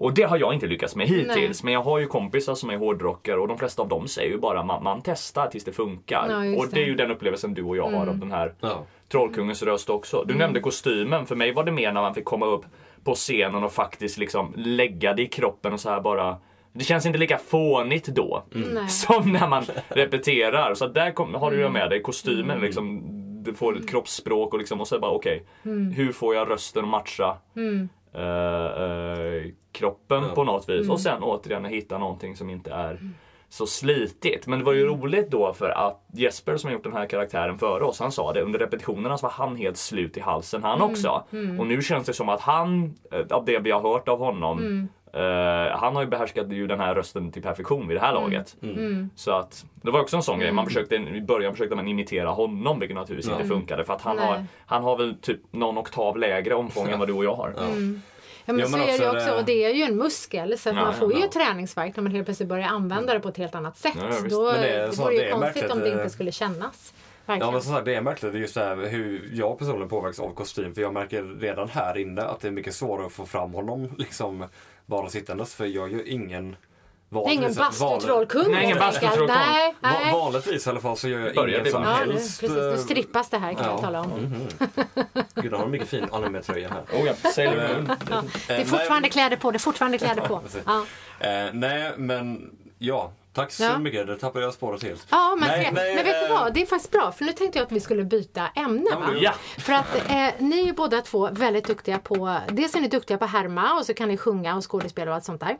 Och 0.00 0.14
det 0.14 0.22
har 0.22 0.38
jag 0.38 0.54
inte 0.54 0.66
lyckats 0.66 0.96
med 0.96 1.06
hittills. 1.08 1.36
Mm. 1.36 1.48
Nej. 1.50 1.54
Men 1.64 1.72
jag 1.72 1.82
har 1.82 1.98
ju 1.98 2.06
kompisar 2.06 2.54
som 2.54 2.70
är 2.70 2.76
hårdrockare 2.76 3.40
och 3.40 3.48
de 3.48 3.58
flesta 3.58 3.82
av 3.82 3.88
dem 3.88 4.08
säger 4.08 4.30
ju 4.30 4.38
bara 4.38 4.64
man, 4.64 4.82
man 4.82 5.00
testar 5.04 5.46
tills 5.46 5.64
det 5.64 5.72
funkar. 5.72 6.26
Ja, 6.28 6.36
och 6.36 6.66
det 6.68 6.72
är 6.72 6.74
det. 6.74 6.80
Mm. 6.80 6.88
ju 6.88 6.94
den 6.94 7.10
upplevelsen 7.10 7.54
du 7.54 7.62
och 7.62 7.76
jag 7.76 7.90
har 7.90 8.06
av 8.06 8.18
den 8.18 8.30
här 8.32 8.54
Ja. 8.60 8.84
Trollkungens 9.08 9.62
röst 9.62 9.90
också. 9.90 10.16
Mm. 10.16 10.28
Du 10.28 10.34
nämnde 10.34 10.60
kostymen. 10.60 11.26
För 11.26 11.36
mig 11.36 11.52
var 11.52 11.64
det 11.64 11.72
mer 11.72 11.92
när 11.92 12.00
man 12.00 12.14
fick 12.14 12.24
komma 12.24 12.46
upp 12.46 12.64
på 13.04 13.14
scenen 13.14 13.64
och 13.64 13.72
faktiskt 13.72 14.18
liksom 14.18 14.54
lägga 14.56 15.14
det 15.14 15.22
i 15.22 15.26
kroppen 15.26 15.72
och 15.72 15.80
så 15.80 15.90
här 15.90 16.00
bara. 16.00 16.36
Det 16.72 16.84
känns 16.84 17.06
inte 17.06 17.18
lika 17.18 17.38
fånigt 17.38 18.06
då. 18.06 18.44
Nej. 18.50 18.88
Som 18.88 19.32
när 19.32 19.48
man 19.48 19.64
repeterar. 19.88 20.74
Så 20.74 20.86
där 20.86 21.10
kom, 21.10 21.34
har 21.34 21.50
du 21.50 21.56
ju 21.56 21.68
med 21.68 21.90
dig 21.90 22.02
kostymen. 22.02 22.50
Mm. 22.50 22.62
Liksom, 22.62 23.02
du 23.44 23.54
får 23.54 23.78
ett 23.78 23.88
kroppsspråk 23.88 24.52
och, 24.52 24.58
liksom, 24.58 24.80
och 24.80 24.88
så 24.88 24.98
bara 24.98 25.10
okej. 25.10 25.46
hur 25.96 26.12
får 26.12 26.34
jag 26.34 26.50
rösten 26.50 26.84
att 26.84 26.90
matcha 26.90 27.36
Mm. 27.56 27.88
Eh, 28.14 28.82
eh, 28.82 29.42
kroppen 29.72 30.22
Ja. 30.22 30.34
på 30.34 30.44
något 30.44 30.68
vis. 30.68 30.80
Mm. 30.80 30.90
Och 30.90 31.00
sen 31.00 31.22
återigen 31.22 31.64
hitta 31.64 31.98
någonting 31.98 32.36
som 32.36 32.50
inte 32.50 32.70
är 32.70 32.98
så 33.48 33.66
slitigt. 33.66 34.46
Men 34.46 34.58
det 34.58 34.64
var 34.64 34.72
ju 34.72 34.86
roligt 34.86 35.30
då 35.30 35.52
för 35.52 35.68
att 35.70 36.04
Jesper 36.12 36.56
som 36.56 36.68
har 36.68 36.72
gjort 36.74 36.84
den 36.84 36.92
här 36.92 37.06
karaktären 37.06 37.58
före 37.58 37.84
oss, 37.84 38.00
han 38.00 38.12
sa 38.12 38.32
det 38.32 38.42
under 38.42 38.58
repetitionerna 38.58 39.18
så 39.18 39.26
var 39.26 39.30
han 39.32 39.56
helt 39.56 39.76
slut 39.76 40.16
i 40.16 40.20
halsen 40.20 40.62
han 40.62 40.82
också. 40.82 41.24
Och 41.58 41.66
nu 41.66 41.82
känns 41.82 42.06
det 42.06 42.12
som 42.12 42.28
att 42.28 42.40
han, 42.40 42.94
eh, 43.12 43.26
av 43.36 43.44
det 43.44 43.58
vi 43.58 43.70
har 43.70 43.80
hört 43.80 44.08
av 44.08 44.18
honom, 44.18 44.88
eh, 45.12 45.78
han 45.78 45.94
har 45.96 46.02
ju 46.02 46.08
behärskat 46.08 46.50
ju 46.52 46.66
den 46.66 46.80
här 46.80 46.94
rösten 46.94 47.32
till 47.32 47.42
perfektion 47.42 47.88
vid 47.88 47.96
det 47.96 48.00
här 48.00 48.12
laget. 48.12 48.56
Mm. 48.62 49.10
Så 49.16 49.30
att 49.32 49.64
det 49.82 49.90
var 49.90 50.00
också 50.00 50.16
en 50.16 50.22
sån 50.22 50.38
grej. 50.38 50.52
Man 50.52 50.66
försökte, 50.66 50.94
I 50.94 51.20
början 51.20 51.52
försökte 51.52 51.76
man 51.76 51.88
imitera 51.88 52.28
honom 52.30 52.80
vilket 52.80 52.96
naturligtvis 52.96 53.30
Ja. 53.32 53.36
inte 53.36 53.48
funkade 53.48 53.84
för 53.84 53.92
att 53.92 54.02
han 54.02 54.16
Nej. 54.16 54.26
har, 54.26 54.44
han 54.66 54.82
har 54.82 54.96
väl 54.96 55.14
typ 55.20 55.40
någon 55.50 55.78
oktav 55.78 56.18
lägre 56.18 56.54
omfång 56.54 56.88
än 56.88 56.98
vad 56.98 57.08
du 57.08 57.12
och 57.14 57.24
jag 57.24 57.34
har. 57.34 57.54
Ja. 57.56 57.62
Mm. 57.62 58.02
Ja, 58.44 58.52
men 58.52 58.60
Ja, 58.60 58.66
så 58.66 58.76
men 58.76 58.80
är 58.80 58.98
det 58.98 59.04
ju 59.04 59.10
också 59.10 59.26
det- 59.26 59.38
och 59.38 59.44
det 59.44 59.64
är 59.64 59.74
ju 59.74 59.82
en 59.82 59.96
muskel 59.96 60.58
så 60.58 60.68
att 60.70 60.76
Ja, 60.76 60.82
man 60.82 60.94
får 60.94 61.12
ju 61.14 61.20
ja. 61.20 61.28
träningsvärk 61.32 61.96
när 61.96 62.02
man 62.02 62.12
helt 62.12 62.26
plötsligt 62.26 62.48
börjar 62.48 62.68
använda 62.68 63.14
det 63.14 63.20
på 63.20 63.28
ett 63.28 63.36
helt 63.36 63.54
annat 63.54 63.76
sätt. 63.78 63.92
Ja, 63.96 64.02
ja. 64.10 64.28
Då, 64.30 64.44
Men 64.52 64.60
det 64.60 64.68
är 64.68 64.86
det, 64.88 64.96
vore 64.98 65.14
ju 65.14 65.18
det 65.20 65.26
är 65.26 65.30
konstigt 65.32 65.54
märkligt, 65.62 65.72
om 65.72 65.78
det 65.80 65.92
inte 65.92 66.10
skulle 66.10 66.32
kännas. 66.32 66.94
Ja 67.26 67.32
Verkligen. 67.32 67.52
men 67.52 67.62
som 67.62 67.72
sagt 67.72 67.84
det 67.84 67.94
är 67.94 68.00
märkligt 68.00 68.34
just 68.34 68.54
det 68.54 68.60
här 68.64 68.76
hur 68.76 69.30
jag 69.32 69.58
personligen 69.58 69.88
påverkas 69.88 70.20
av 70.20 70.34
kostym. 70.34 70.74
För 70.74 70.82
jag 70.82 70.92
märker 70.92 71.22
redan 71.40 71.68
här 71.68 71.98
inne 71.98 72.22
att 72.22 72.40
det 72.40 72.48
är 72.48 72.52
mycket 72.52 72.74
svårare 72.74 73.06
att 73.06 73.12
få 73.12 73.26
fram 73.26 73.52
honom 73.54 73.88
liksom 73.98 74.44
bara 74.90 75.08
sittandes. 75.08 75.54
För 75.54 75.66
jag 75.66 75.92
gör 75.92 76.08
ingen 76.08 76.56
Det 77.10 77.16
är 77.18 77.30
ingen 77.32 77.54
bastutrollkung. 77.54 78.50
Nej, 78.52 78.64
ingen 78.64 78.78
bastutrollkung. 78.78 79.26
Nej, 79.36 79.74
Va- 79.80 79.92
nej. 80.04 80.12
vanligtvis 80.12 80.66
i 80.66 80.70
alla 80.70 80.80
fall 80.80 80.96
så 80.96 81.08
gör 81.08 81.20
jag 81.20 81.34
Börjar 81.34 81.48
ingen 81.54 81.64
vi 81.64 81.70
som? 81.70 81.82
Ja, 81.82 82.04
nu, 82.06 82.12
helst... 82.12 82.40
precis. 82.40 82.56
Nu 82.56 82.70
eh, 82.72 82.76
strippas 82.76 83.30
det 83.30 83.38
här 83.38 83.54
kan 83.54 83.64
jag 83.64 83.74
ja. 83.74 83.80
tala 83.80 84.00
om. 84.00 84.08
Mhm. 84.10 84.48
Gud, 85.34 85.50
han 85.52 85.60
har 85.60 85.64
en 85.66 85.70
mycket 85.70 85.88
fin 85.88 86.06
anime-tröja 86.12 86.68
här. 86.68 87.00
Oh 87.00 87.06
ja, 87.06 87.30
Sailor 87.30 87.74
Moon. 87.74 87.90
Det 88.46 88.54
är 88.54 88.64
fortfarande 88.64 89.08
kläder 89.08 89.36
på, 89.36 89.50
det 89.50 89.56
är 89.56 89.58
fortfarande 89.58 89.98
kläder 89.98 90.22
på. 90.22 90.40
Ja, 90.66 90.84
Eh, 91.20 91.46
nej, 91.52 91.92
men 91.96 92.50
ja. 92.78 93.12
Tack 93.32 93.52
så 93.52 93.62
Ja. 93.62 93.78
mycket. 93.78 94.06
Det 94.06 94.16
tappade 94.16 94.44
jag 94.44 94.54
spåret 94.54 94.82
helt. 94.82 95.06
ja 95.10 95.36
men, 95.40 95.48
Nej, 95.48 95.70
nej, 95.74 95.94
men 95.94 96.04
vet 96.04 96.14
du 96.20 96.26
eh, 96.34 96.40
vad? 96.40 96.54
Det 96.54 96.62
är 96.62 96.66
faktiskt 96.66 96.90
bra, 96.92 97.12
för 97.12 97.24
nu 97.24 97.32
tänkte 97.32 97.58
jag 97.58 97.66
att 97.66 97.72
vi 97.72 97.80
skulle 97.80 98.04
byta 98.04 98.46
ämne. 98.56 98.84
Ja, 98.90 98.98
Va? 98.98 99.06
men- 99.12 99.20
Ja. 99.22 99.32
För 99.58 99.72
att 99.72 99.96
eh, 100.10 100.28
ni 100.38 100.60
är 100.60 100.64
ju 100.66 100.72
båda 100.72 101.00
två 101.00 101.28
väldigt 101.32 101.66
duktiga 101.66 101.98
på, 101.98 102.38
dels 102.48 102.74
är 102.74 102.80
ni 102.80 102.88
duktiga 102.88 103.18
på 103.18 103.24
härma 103.26 103.74
och 103.78 103.86
så 103.86 103.94
kan 103.94 104.08
ni 104.08 104.16
sjunga 104.16 104.56
och 104.56 104.70
skådespela 104.70 105.10
och 105.10 105.14
allt 105.14 105.24
sånt 105.24 105.40
där. 105.40 105.56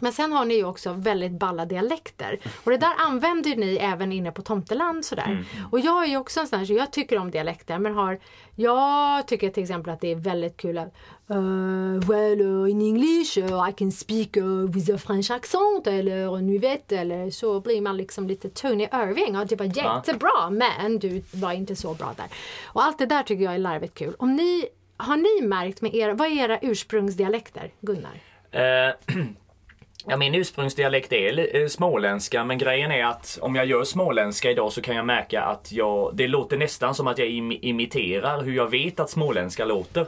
Men 0.00 0.12
sen 0.12 0.32
har 0.32 0.44
ni 0.44 0.54
ju 0.54 0.64
också 0.64 0.92
väldigt 0.92 1.32
balla 1.32 1.64
dialekter. 1.64 2.40
Och 2.64 2.70
det 2.70 2.76
där 2.76 2.94
använder 2.98 3.56
ni 3.56 3.76
även 3.76 4.12
inne 4.12 4.32
på 4.32 4.42
Tomteland 4.42 5.04
sådär. 5.04 5.44
Och 5.70 5.80
jag 5.80 6.04
är 6.04 6.08
ju 6.08 6.16
också 6.16 6.40
en 6.40 6.46
sån 6.46 6.58
här, 6.58 6.66
så 6.66 6.72
jag 6.72 6.92
tycker 6.92 7.18
om 7.18 7.30
dialekter 7.30 7.78
men 7.78 7.94
har, 7.94 8.18
jag 8.54 9.26
tycker 9.26 9.50
till 9.50 9.62
exempel 9.62 9.92
att 9.92 10.00
det 10.00 10.12
är 10.12 10.16
väldigt 10.16 10.56
kul 10.56 10.78
att 10.78 10.94
uh, 11.30 12.00
well 12.08 12.40
uh, 12.40 12.70
in 12.70 12.82
English 12.82 13.38
uh, 13.38 13.68
I 13.70 13.72
can 13.72 13.92
speak 13.92 14.36
uh, 14.36 14.70
with 14.70 14.94
a 14.94 14.98
French 14.98 15.30
accent 15.30 15.86
eller 15.86 16.40
nu 16.40 16.58
vet 16.58 16.92
eller 16.92 17.30
så 17.30 17.60
blir 17.60 17.80
man 17.80 17.96
liksom 17.96 18.28
lite 18.28 18.48
Tony 18.48 18.84
Irving 18.84 19.36
och 19.36 19.46
det 19.46 19.56
var 19.56 19.66
jättebra 19.66 20.50
men 20.50 20.98
du 20.98 21.22
var 21.32 21.52
inte 21.52 21.76
så 21.76 21.94
bra 21.94 22.14
där. 22.16 22.26
Och 22.64 22.84
allt 22.84 22.98
det 22.98 23.06
där 23.06 23.22
tycker 23.22 23.44
jag 23.44 23.54
är 23.54 23.58
larvigt 23.58 23.98
kul. 23.98 24.14
Om 24.18 24.36
ni, 24.36 24.66
har 24.96 25.16
ni 25.16 25.46
märkt 25.46 25.80
med 25.80 25.94
era, 25.94 26.14
vad 26.14 26.28
är 26.28 26.44
era 26.44 26.58
ursprungsdialekter 26.62 27.72
Gunnar? 27.80 28.20
Ja, 30.10 30.16
min 30.16 30.34
ursprungsdialekt 30.34 31.12
är 31.12 31.56
eh, 31.56 31.66
småländska 31.66 32.44
men 32.44 32.58
grejen 32.58 32.92
är 32.92 33.04
att 33.04 33.38
om 33.42 33.54
jag 33.56 33.66
gör 33.66 33.84
småländska 33.84 34.50
idag 34.50 34.72
så 34.72 34.82
kan 34.82 34.96
jag 34.96 35.06
märka 35.06 35.42
att 35.42 35.72
jag, 35.72 36.10
det 36.14 36.28
låter 36.28 36.56
nästan 36.56 36.94
som 36.94 37.06
att 37.06 37.18
jag 37.18 37.28
im- 37.28 37.58
imiterar 37.62 38.42
hur 38.42 38.52
jag 38.56 38.70
vet 38.70 39.00
att 39.00 39.10
småländska 39.10 39.64
låter. 39.64 40.06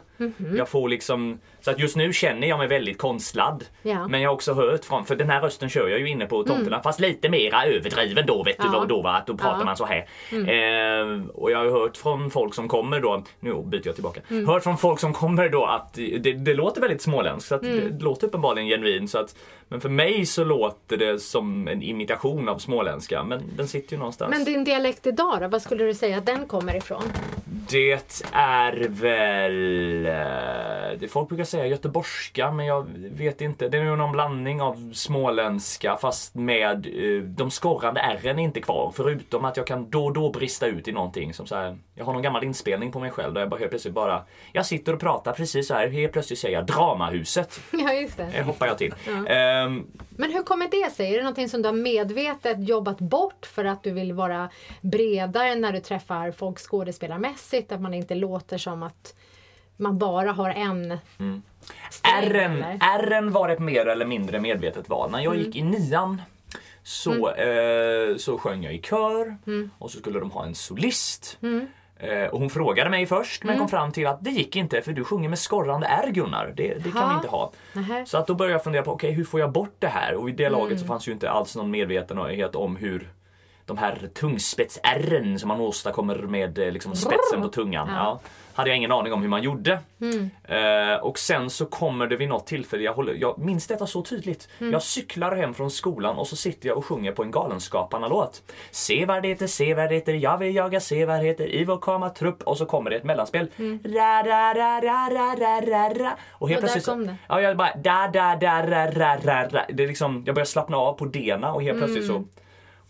Jag 0.56 0.68
får 0.68 0.88
liksom, 0.88 1.38
så 1.60 1.70
att 1.70 1.78
just 1.78 1.96
nu 1.96 2.12
känner 2.12 2.46
jag 2.48 2.58
mig 2.58 2.68
väldigt 2.68 2.98
konstlad. 2.98 3.64
Ja. 3.82 4.08
Men 4.08 4.20
jag 4.20 4.30
har 4.30 4.34
också 4.34 4.52
hört 4.54 4.84
från, 4.84 5.04
för 5.04 5.16
den 5.16 5.30
här 5.30 5.40
rösten 5.40 5.68
kör 5.68 5.88
jag 5.88 6.00
ju 6.00 6.08
inne 6.08 6.26
på 6.26 6.42
tomterna 6.44 6.82
fast 6.82 7.00
lite 7.00 7.28
mera 7.28 7.64
överdriven 7.64 8.26
då 8.26 8.42
vet 8.42 8.58
du 8.58 8.64
Ja. 8.66 8.72
vad 8.78 8.88
då 8.88 9.02
va, 9.02 9.10
att 9.12 9.26
då 9.26 9.36
pratar 9.36 9.58
Ja. 9.58 9.64
man 9.64 9.76
så 9.76 9.86
här. 9.86 10.06
Eh, 10.32 11.20
och 11.34 11.50
jag 11.50 11.58
har 11.58 11.70
hört 11.70 11.96
från 11.96 12.30
folk 12.30 12.54
som 12.54 12.68
kommer 12.68 13.00
då, 13.00 13.22
nu 13.40 13.62
byter 13.62 13.82
jag 13.84 13.94
tillbaka. 13.94 14.20
Mm. 14.30 14.46
Hört 14.48 14.62
från 14.62 14.78
folk 14.78 15.00
som 15.00 15.12
kommer 15.12 15.48
då 15.48 15.64
att 15.64 15.94
det, 15.94 16.32
det 16.32 16.54
låter 16.54 16.80
väldigt 16.80 17.02
småländskt. 17.02 17.48
Så 17.48 17.54
att 17.54 17.62
Mm. 17.62 17.98
det 17.98 18.04
låter 18.04 18.26
uppenbarligen 18.26 18.68
genuint. 18.68 19.10
Så 19.10 19.18
att, 19.18 19.34
men 19.68 19.80
för 19.80 19.88
mig 19.90 20.26
så 20.26 20.44
låter 20.44 20.96
det 20.96 21.18
som 21.18 21.68
en 21.68 21.82
imitation 21.82 22.48
av 22.48 22.58
småländska. 22.58 23.22
Men 23.24 23.42
den 23.56 23.68
sitter 23.68 23.92
ju 23.92 23.98
någonstans. 23.98 24.30
Men 24.30 24.44
din 24.44 24.64
dialekt 24.64 25.06
idag 25.06 25.38
då, 25.40 25.48
vad 25.48 25.62
skulle 25.62 25.84
du 25.84 25.94
säga 25.94 26.18
att 26.18 26.26
den 26.26 26.46
kommer 26.46 26.76
ifrån? 26.76 27.02
Det 27.70 28.14
är 28.32 28.86
väl... 28.88 30.06
eh, 31.02 31.08
folk 31.08 31.28
brukar 31.28 31.44
säga 31.44 31.66
göteborgska 31.66 32.50
men 32.50 32.66
jag 32.66 32.86
vet 32.96 33.40
inte. 33.40 33.68
Det 33.68 33.78
är 33.78 33.84
nog 33.84 33.98
någon 33.98 34.12
blandning 34.12 34.62
av 34.62 34.92
småländska 34.94 35.96
fast 35.96 36.34
med 36.34 36.86
eh, 36.86 37.22
de 37.22 37.50
skorrande 37.50 38.00
ärren 38.00 38.38
är 38.38 38.42
inte 38.42 38.60
kvar. 38.60 38.92
Förutom 38.96 39.44
att 39.44 39.56
jag 39.56 39.66
kan 39.66 39.90
då 39.90 40.04
och 40.04 40.12
då 40.12 40.30
brista 40.30 40.66
ut 40.66 40.88
i 40.88 40.92
någonting 40.92 41.34
som 41.34 41.46
så 41.46 41.56
här. 41.56 41.78
Jag 41.94 42.04
har 42.04 42.12
någon 42.12 42.22
gammal 42.22 42.44
inspelning 42.44 42.92
på 42.92 43.00
mig 43.00 43.10
själv 43.10 43.34
där 43.34 43.40
jag 43.40 43.50
bara 43.50 43.58
helt 43.60 43.70
plötsligt 43.70 43.94
bara... 43.94 44.22
Jag 44.52 44.66
sitter 44.66 44.92
och 44.94 45.00
pratar 45.00 45.32
precis 45.32 45.68
så 45.68 45.74
här. 45.74 45.88
Helt 45.88 46.12
plötsligt 46.12 46.38
säger 46.38 46.56
jag 46.56 46.66
Dramahuset. 46.66 47.60
Ja, 47.72 47.92
just 47.92 48.16
det. 48.16 48.28
Det 48.36 48.42
hoppar 48.42 48.66
jag 48.66 48.78
till. 48.78 48.94
Men 50.10 50.32
hur 50.32 50.42
kommer 50.42 50.68
det 50.70 50.90
sig? 50.90 51.12
Är 51.12 51.16
det 51.16 51.22
någonting 51.22 51.48
som 51.48 51.62
du 51.62 51.68
har 51.68 51.74
medvetet 51.74 52.68
jobbat 52.68 52.98
bort 52.98 53.46
för 53.46 53.64
att 53.64 53.82
du 53.82 53.90
vill 53.90 54.12
vara 54.12 54.50
bredare 54.80 55.54
när 55.54 55.72
du 55.72 55.80
träffar 55.80 56.30
folk 56.30 56.58
skådespelarmässigt? 56.58 57.72
Att 57.72 57.80
man 57.80 57.94
inte 57.94 58.14
låter 58.14 58.58
som 58.58 58.82
att 58.82 59.14
man 59.76 59.98
bara 59.98 60.32
har 60.32 60.50
en 60.50 60.98
sträng, 61.90 62.62
R'n, 62.80 63.30
var 63.30 63.48
ett 63.48 63.58
mer 63.58 63.86
eller 63.86 64.06
mindre 64.06 64.40
medvetet 64.40 64.88
val. 64.88 65.10
När 65.10 65.20
jag 65.20 65.36
gick 65.36 65.56
i 65.56 65.62
nian 65.62 66.22
så, 66.82 67.30
eh, 67.30 68.16
så 68.16 68.38
sjöng 68.38 68.62
jag 68.62 68.74
i 68.74 68.78
kör 68.82 69.36
och 69.78 69.90
så 69.90 69.98
skulle 69.98 70.20
de 70.20 70.30
ha 70.30 70.46
en 70.46 70.54
solist. 70.54 71.38
Eh, 72.00 72.28
och 72.28 72.40
hon 72.40 72.50
frågade 72.50 72.90
mig 72.90 73.06
först 73.06 73.44
men 73.44 73.58
kom 73.58 73.68
fram 73.68 73.92
till 73.92 74.06
att 74.06 74.24
det 74.24 74.30
gick 74.30 74.56
inte 74.56 74.82
för 74.82 74.92
du 74.92 75.04
sjunger 75.04 75.28
med 75.28 75.38
skorrande 75.38 75.86
R 75.86 76.10
Gunnar. 76.10 76.52
Det, 76.56 76.74
det 76.84 76.90
kan 76.90 77.08
vi 77.08 77.14
inte 77.14 77.28
ha. 77.28 77.52
Nähä. 77.72 78.06
Så 78.06 78.18
att 78.18 78.26
då 78.26 78.34
började 78.34 78.54
jag 78.54 78.64
fundera 78.64 78.82
på 78.82 78.92
okej 78.92 79.12
hur 79.12 79.24
får 79.24 79.40
jag 79.40 79.52
bort 79.52 79.74
det 79.78 79.86
här? 79.86 80.14
Och 80.14 80.28
i 80.28 80.32
det 80.32 80.48
laget 80.48 80.80
så 80.80 80.86
fanns 80.86 81.08
ju 81.08 81.12
inte 81.12 81.30
alls 81.30 81.56
någon 81.56 81.70
medvetenhet 81.70 82.54
om 82.54 82.76
hur 82.76 83.08
de 83.70 83.78
här 83.78 84.08
tungspets-ärren 84.14 85.38
som 85.38 85.48
man 85.48 85.60
åstadkommer 85.60 86.16
med 86.16 86.58
eh, 86.58 86.72
liksom 86.72 86.94
spetsen 86.96 87.42
på 87.42 87.48
tungan. 87.48 87.88
Ja. 87.88 88.20
hade 88.54 88.70
jag 88.70 88.76
ingen 88.76 88.92
aning 88.92 89.12
om 89.12 89.22
hur 89.22 89.28
man 89.28 89.42
gjorde. 89.42 89.78
Eh, 90.44 91.00
och 91.02 91.18
sen 91.18 91.50
så 91.50 91.66
kommer 91.66 92.06
det 92.06 92.16
vid 92.16 92.28
något 92.28 92.46
tillfälle, 92.46 92.82
jag, 92.82 92.92
håller, 92.94 93.14
jag 93.14 93.38
minns 93.38 93.66
detta 93.66 93.86
så 93.86 94.02
tydligt. 94.02 94.48
Jag 94.58 94.82
cyklar 94.82 95.36
hem 95.36 95.54
från 95.54 95.70
skolan 95.70 96.16
och 96.16 96.26
så 96.26 96.36
sitter 96.36 96.68
jag 96.68 96.78
och 96.78 96.84
sjunger 96.84 97.12
på 97.12 97.22
en 97.22 97.30
Galenskaparna-låt. 97.30 98.42
Sevärdheter, 98.70 99.46
sevärdheter, 99.46 100.12
jag 100.12 100.38
vill 100.38 100.54
jaga 100.54 100.80
sevärdheter 100.80 101.54
i 101.54 101.64
vår 101.64 101.78
kamatrupp. 101.78 102.42
Och 102.42 102.58
så 102.58 102.66
kommer 102.66 102.90
det 102.90 102.96
ett 102.96 103.04
mellanspel. 103.04 103.46
Ra, 103.84 104.22
ra, 104.24 104.54
ra, 104.54 104.80
ra, 104.80 105.08
ra, 105.10 105.36
ra, 105.36 105.60
ra, 105.60 105.94
ra. 106.04 106.16
Och 106.30 106.48
helt 106.48 106.48
Och 106.48 106.48
där 106.48 106.56
plötsligt 106.58 106.84
så- 106.84 106.90
kom 106.90 107.06
det. 107.06 107.16
Ja, 107.28 107.40
jag 107.40 107.56
bara 107.56 107.74
da, 107.76 108.10
da, 108.12 108.36
da, 108.40 108.62
ra, 108.66 108.86
ra, 108.90 109.16
ra, 109.16 109.48
ra. 109.48 109.64
Det 109.68 109.82
är 109.82 109.88
liksom, 109.88 110.22
jag 110.26 110.34
börjar 110.34 110.46
slappna 110.46 110.76
av 110.76 110.92
på 110.92 111.04
dena 111.04 111.52
och 111.52 111.62
helt 111.62 111.78
plötsligt 111.78 112.06
så 112.06 112.24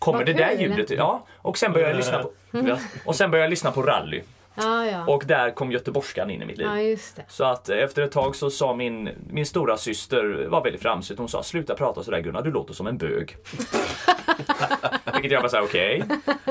kommer 0.00 0.24
det 0.24 0.32
där 0.32 0.52
ljudet. 0.58 0.90
Ja, 0.90 1.26
och 1.36 1.58
sen 1.58 1.72
börjar 1.72 1.88
jag 1.88 1.96
lyssna 1.96 2.18
på, 2.22 2.30
ja, 2.50 2.78
och 3.04 3.16
sen 3.16 3.30
börjar 3.30 3.44
jag 3.44 3.50
lyssna 3.50 3.70
på 3.70 3.82
rally. 3.82 4.20
Ja, 4.54 4.86
ja. 4.86 5.04
Och 5.06 5.22
där 5.26 5.50
kom 5.50 5.72
göteborgskan 5.72 6.30
in 6.30 6.42
i 6.42 6.46
mitt 6.46 6.58
liv. 6.58 6.98
det. 7.16 7.22
Så 7.28 7.44
att 7.44 7.68
eh, 7.68 7.78
efter 7.78 8.02
ett 8.02 8.12
tag 8.12 8.36
så 8.36 8.50
sa 8.50 8.74
min, 8.74 9.10
min 9.30 9.46
stora 9.46 9.76
syster 9.76 10.46
var 10.48 10.64
väldigt 10.64 10.82
framsynt. 10.82 11.18
Hon 11.18 11.28
sa 11.28 11.42
sluta 11.42 11.74
prata 11.74 12.02
sådär 12.02 12.20
Gunnar, 12.20 12.42
du 12.42 12.50
låter 12.50 12.74
som 12.74 12.86
en 12.86 12.98
bög. 12.98 13.36
Vilket 15.14 15.32
jag 15.32 15.42
bara 15.42 15.48
sa 15.48 15.62
okej, 15.62 16.02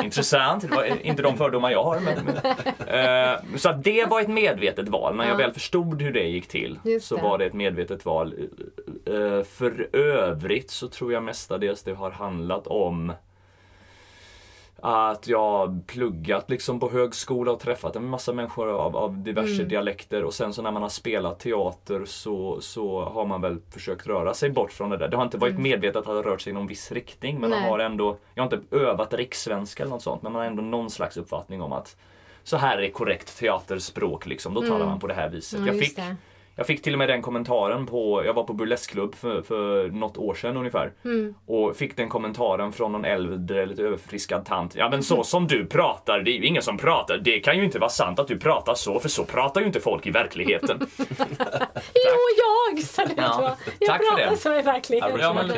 intressant. 0.04 0.62
Det 0.70 0.76
var 0.76 1.06
inte 1.06 1.22
de 1.22 1.38
fördomar 1.38 1.72
jag 1.72 1.84
har. 1.84 2.00
Men, 2.00 2.18
men, 2.26 3.34
eh, 3.34 3.40
så 3.58 3.70
att 3.70 3.84
det 3.84 4.06
var 4.06 4.22
ett 4.22 4.28
medvetet 4.30 4.88
val. 4.90 5.16
När 5.16 5.24
jag 5.24 5.34
Ja. 5.34 5.38
väl 5.38 5.54
förstod 5.54 6.02
hur 6.02 6.12
det 6.14 6.24
gick 6.24 6.48
till 6.48 6.80
Just 6.84 7.08
så 7.08 7.16
det. 7.16 7.22
var 7.22 7.38
det 7.38 7.46
ett 7.46 7.54
medvetet 7.54 8.06
val. 8.06 8.34
Eh, 9.06 9.44
för 9.44 9.96
övrigt 9.96 10.72
så 10.72 10.88
tror 10.88 11.14
jag 11.14 11.24
mestadels 11.24 11.84
det 11.84 11.94
har 11.94 12.12
handlat 12.12 12.68
om 12.68 13.14
att 14.82 15.28
jag 15.28 15.88
pluggat 15.88 16.50
liksom 16.50 16.80
på 16.80 16.90
högskola 16.90 17.52
och 17.52 17.60
träffat 17.60 17.96
en 17.96 18.06
massa 18.10 18.34
människor 18.34 18.70
av, 18.70 18.96
av 18.98 19.18
diverse 19.18 19.54
Mm. 19.56 19.68
dialekter 19.68 20.24
och 20.24 20.34
sen 20.34 20.54
så 20.54 20.62
när 20.62 20.72
man 20.72 20.82
har 20.82 20.90
spelat 20.90 21.40
teater 21.40 22.06
så, 22.06 22.62
så 22.62 23.02
har 23.02 23.26
man 23.26 23.42
väl 23.42 23.58
försökt 23.70 24.08
röra 24.08 24.34
sig 24.34 24.50
bort 24.50 24.72
från 24.72 24.90
det 24.90 24.98
där. 24.98 25.08
Det 25.08 25.18
har 25.18 25.24
inte 25.24 25.38
varit 25.38 25.60
medvetet 25.60 25.96
att 26.08 26.24
det 26.24 26.30
rört 26.30 26.42
sig 26.42 26.52
i 26.52 26.54
någon 26.54 26.68
viss 26.68 26.92
riktning 26.92 27.40
men 27.40 27.50
man 27.50 27.60
Mm. 27.60 27.62
Nej. 27.62 27.72
har 27.72 27.80
ändå, 27.80 28.18
jag 28.34 28.44
har 28.44 28.56
inte 28.56 28.76
övat 28.76 29.14
rikssvenska 29.14 29.84
eller 29.84 29.92
något 29.92 30.02
sånt 30.04 30.22
men 30.22 30.32
man 30.32 30.40
har 30.42 30.48
ändå 30.48 30.64
någon 30.64 30.90
slags 30.90 31.18
uppfattning 31.18 31.62
om 31.62 31.72
att 31.74 31.98
så 32.44 32.58
här 32.58 32.78
är 32.78 32.90
korrekt 32.90 33.38
teaterspråk 33.40 34.26
liksom, 34.26 34.54
då 34.54 34.62
talar 34.62 34.86
man 34.86 35.00
på 35.00 35.08
det 35.08 35.14
här 35.14 35.30
viset. 35.30 35.58
Mm. 35.60 35.68
Ja, 35.68 35.74
jag 35.74 35.84
fick 35.86 35.96
det. 35.96 36.16
Jag 36.60 36.68
fick 36.68 36.82
till 36.82 36.94
och 36.94 37.00
med 37.00 37.10
den 37.10 37.22
kommentaren 37.22 37.86
på, 37.86 38.26
jag 38.26 38.34
var 38.34 38.44
på 38.44 38.54
burleskklubb 38.54 39.16
för, 39.16 39.42
för 39.42 39.88
något 39.88 40.18
år 40.18 40.34
sedan 40.34 40.58
ungefär. 40.58 40.92
Mm. 41.06 41.36
Och 41.46 41.76
fick 41.76 41.98
den 41.98 42.10
kommentaren 42.10 42.72
från 42.72 42.92
någon 42.92 43.06
äldre, 43.06 43.66
lite 43.66 43.82
överfriskad 43.84 44.46
tant. 44.46 44.76
Ja 44.76 44.90
men 44.90 45.04
så 45.04 45.24
som 45.24 45.48
du 45.48 45.66
pratar, 45.66 46.20
det 46.20 46.32
är 46.32 46.34
ju 46.34 46.46
ingen 46.46 46.62
som 46.62 46.78
pratar. 46.78 47.18
Det 47.18 47.40
kan 47.40 47.58
ju 47.58 47.64
inte 47.64 47.80
vara 47.80 47.90
sant 47.90 48.20
att 48.20 48.28
du 48.28 48.40
pratar 48.40 48.74
så, 48.74 49.00
för 49.00 49.10
så 49.10 49.26
pratar 49.26 49.62
ju 49.62 49.68
inte 49.68 49.80
folk 49.80 50.08
i 50.08 50.12
verkligheten. 50.12 50.80
Jo, 51.94 52.20
jag! 52.38 52.84
Så 52.84 53.02
det 53.06 53.14
Ja. 53.18 53.56
Jag 53.80 53.90
tack 53.90 53.98
för 53.98 54.16
pratar 54.16 54.32
det. 54.32 54.38
så 54.38 54.56
i 54.56 54.62
verkligheten. 54.62 55.20
ja, 55.20 55.34
men, 55.34 55.52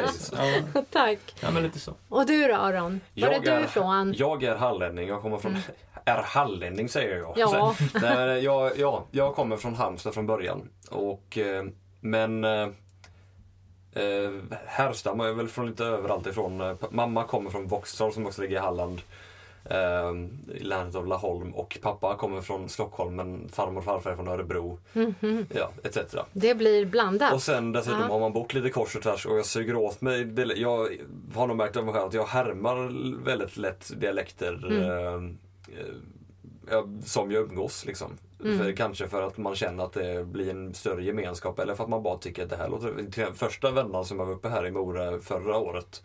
ja, 0.74 0.82
Tack. 0.90 1.20
ja 1.42 1.52
men 1.52 1.64
lite 1.64 1.80
så. 1.80 1.94
Och 2.10 2.26
du 2.26 2.48
då 2.48 2.56
Aron? 2.56 3.02
Var 3.16 3.28
är 3.28 3.40
du 3.40 3.64
ifrån? 3.66 4.14
Jag 4.18 4.44
är 4.44 4.56
hallänning. 4.56 5.08
Jag 5.08 5.22
kommer 5.22 5.38
från... 5.38 5.58
Är 6.06 6.22
hallänning 6.22 6.90
säger 6.90 7.18
jag. 7.18 7.34
Ja. 7.36 7.76
Nej, 8.02 8.44
jag, 8.44 8.72
ja, 8.78 9.06
jag 9.12 9.36
kommer 9.36 9.58
från 9.58 9.76
Halmstad 9.76 10.14
från 10.14 10.28
början. 10.28 10.70
Och, 10.90 11.38
eh, 11.38 11.64
men 12.00 12.44
eh, 12.44 12.68
eh, 13.94 14.32
härstammar 14.66 15.26
jag 15.28 15.34
väl 15.34 15.48
från 15.48 15.68
lite 15.70 15.86
överallt 15.86 16.28
ifrån. 16.28 16.62
Eh, 16.62 16.76
Mamma 16.90 17.24
kommer 17.24 17.50
från 17.50 17.68
Vauxhall 17.68 18.14
som 18.14 18.26
också 18.26 18.42
ligger 18.42 18.56
i 18.56 18.60
Halland. 18.60 19.02
Eh, 19.66 20.12
I 20.56 20.64
länet 20.64 20.96
av 20.96 21.08
Laholm. 21.08 21.52
Och 21.56 21.78
pappa 21.82 22.16
kommer 22.16 22.42
från 22.42 22.70
Stockholm 22.70 23.16
men 23.16 23.50
farmor 23.50 23.78
och 23.78 23.84
farfar 23.84 24.12
är 24.12 24.16
från 24.16 24.28
Örebro. 24.28 24.80
Ja, 25.56 25.70
etc. 25.84 25.98
Det 26.34 26.56
blir 26.56 26.86
blandat. 26.86 27.34
Och 27.34 27.42
sen 27.42 27.72
dessutom 27.72 28.00
Ja. 28.02 28.08
har 28.08 28.20
man 28.20 28.34
bott 28.34 28.54
lite 28.54 28.70
kors 28.70 28.96
och 28.96 29.02
tvärs 29.04 29.26
och 29.26 29.38
jag 29.38 29.46
suger 29.46 29.76
åt 29.76 30.02
mig. 30.02 30.34
Jag 30.62 30.88
har 31.36 31.48
nog 31.48 31.58
märkt 31.58 31.78
av 31.78 31.86
mig 31.86 31.94
själv 31.94 32.08
att 32.08 32.14
jag 32.14 32.26
härmar 32.26 32.76
väldigt 33.26 33.58
lätt 33.58 33.92
dialekter. 34.02 34.66
Mm. 34.68 34.82
eh, 34.84 35.36
som 37.04 37.32
jag 37.32 37.44
umgås. 37.44 37.86
Liksom. 37.86 38.18
För, 38.40 38.72
kanske 38.72 39.08
för 39.08 39.28
att 39.28 39.38
man 39.38 39.56
känner 39.56 39.84
att 39.84 39.94
det 39.94 40.26
blir 40.26 40.50
en 40.50 40.74
större 40.74 41.04
gemenskap 41.04 41.60
eller 41.60 41.76
för 41.76 41.84
att 41.84 41.90
man 41.90 42.04
bara 42.04 42.18
tycker 42.18 42.44
att 42.44 42.50
det 42.50 42.56
här 42.56 42.70
låter... 42.70 43.34
Första 43.34 43.72
vändan 43.72 44.06
som 44.06 44.20
jag 44.20 44.26
var 44.26 44.34
uppe 44.34 44.50
här 44.50 44.68
i 44.68 44.72
Mora 44.72 45.20
förra 45.20 45.58
året 45.58 46.04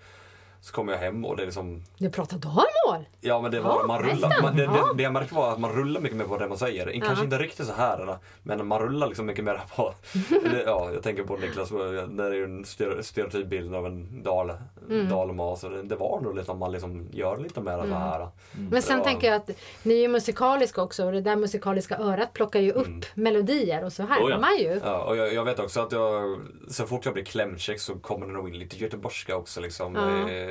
så 0.67 0.73
kom 0.73 0.89
jag 0.89 0.99
hem 0.99 1.25
och 1.25 1.37
det 1.37 1.43
är 1.43 1.45
liksom 1.45 1.83
Du 1.99 2.11
pratar 2.11 2.39
dalmål? 2.39 3.07
Ja 3.21 3.41
men 3.43 3.51
det 3.51 3.61
var, 3.61 3.71
Ja, 3.81 3.87
man 3.87 4.03
rullar, 4.03 4.43
man, 4.43 4.57
det, 4.57 4.63
det, 4.67 4.73
Ja. 4.77 4.93
det 4.97 5.03
jag 5.03 5.13
märkte 5.13 5.35
var 5.35 5.53
att 5.53 5.59
man 5.61 5.73
rullar 5.73 6.01
mycket 6.01 6.17
mer 6.17 6.25
på 6.25 6.39
det 6.39 6.49
man 6.49 6.59
säger. 6.59 6.85
Kanske 7.01 7.15
Ja. 7.21 7.25
inte 7.25 7.39
riktigt 7.39 7.67
så 7.67 7.73
här 7.73 8.19
men 8.43 8.67
man 8.67 8.79
rullar 8.81 9.07
liksom 9.07 9.27
mycket 9.27 9.45
mer 9.45 9.61
på... 9.77 9.95
det, 10.29 10.63
ja, 10.67 10.91
jag 10.93 11.03
tänker 11.03 11.23
på 11.23 11.37
Niklas, 11.37 11.69
det 12.09 12.25
är 12.25 12.33
ju 12.33 12.45
en 12.45 12.65
stereotyp 13.05 13.47
bild 13.47 13.75
av 13.75 13.87
en 13.87 14.23
dal, 14.23 14.53
Mm. 14.91 15.09
dalmas. 15.09 15.61
Det, 15.61 15.83
det 15.83 15.97
var 15.97 16.21
nog 16.21 16.37
lite 16.37 16.53
att 16.53 16.59
man 16.59 16.73
liksom 16.73 17.09
gör 17.13 17.37
lite 17.37 17.61
mer 17.61 17.79
så 17.79 17.95
här. 17.95 18.29
Men 18.71 18.83
sen 18.83 18.99
Ja. 18.99 19.05
tänker 19.05 19.27
jag 19.27 19.37
att 19.37 19.51
ni 19.83 19.95
är 19.95 19.99
ju 20.01 20.09
musikaliska 20.09 20.83
också 20.83 21.05
och 21.05 21.13
det 21.13 21.21
där 21.21 21.37
musikaliska 21.37 21.97
örat 21.99 22.33
plockar 22.33 22.61
ju 22.61 22.73
upp 22.73 23.05
melodier 23.15 23.85
och 23.85 23.93
så 23.93 24.03
här 24.03 24.23
Oh 24.25 24.31
ja. 24.31 24.39
man 24.39 24.57
ju. 24.59 24.81
Ja, 24.85 25.03
och 25.05 25.17
jag, 25.17 25.35
jag 25.35 25.45
vet 25.45 25.59
också 25.59 25.81
att 25.81 25.93
jag, 25.93 26.39
så 26.69 26.87
fort 26.87 27.05
jag 27.05 27.15
blir 27.15 27.25
klämkäck 27.25 27.81
så 27.81 27.95
kommer 27.95 28.27
det 28.27 28.33
nog 28.33 28.49
in 28.49 28.59
lite 28.59 28.77
göteborgska 28.77 29.37
också. 29.37 29.61
Liksom, 29.61 29.97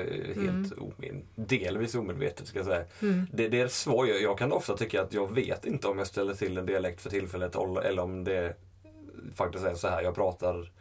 Mm. 0.07 0.31
eh, 0.31 0.43
helt 0.43 0.73
omin, 0.77 1.25
delvis 1.35 1.95
omedvetet 1.95 2.47
ska 2.47 2.59
jag 2.59 2.65
säga. 2.65 2.83
Mm. 3.01 3.27
Det, 3.33 3.47
det 3.47 3.61
är 3.61 3.67
svårt. 3.67 4.07
Jag, 4.07 4.21
jag 4.21 4.37
kan 4.37 4.51
ofta 4.51 4.77
tycka 4.77 5.01
att 5.01 5.13
jag 5.13 5.35
vet 5.35 5.65
inte 5.65 5.87
om 5.87 5.97
jag 5.97 6.07
ställer 6.07 6.33
till 6.33 6.57
en 6.57 6.65
dialekt 6.65 7.01
för 7.01 7.09
tillfället 7.09 7.55
eller 7.55 7.99
om 7.99 8.23
det 8.23 8.55
faktiskt 9.35 9.65
är 9.65 9.75
så 9.75 9.87
här 9.87 10.01
jag 10.01 10.15
pratar. 10.15 10.71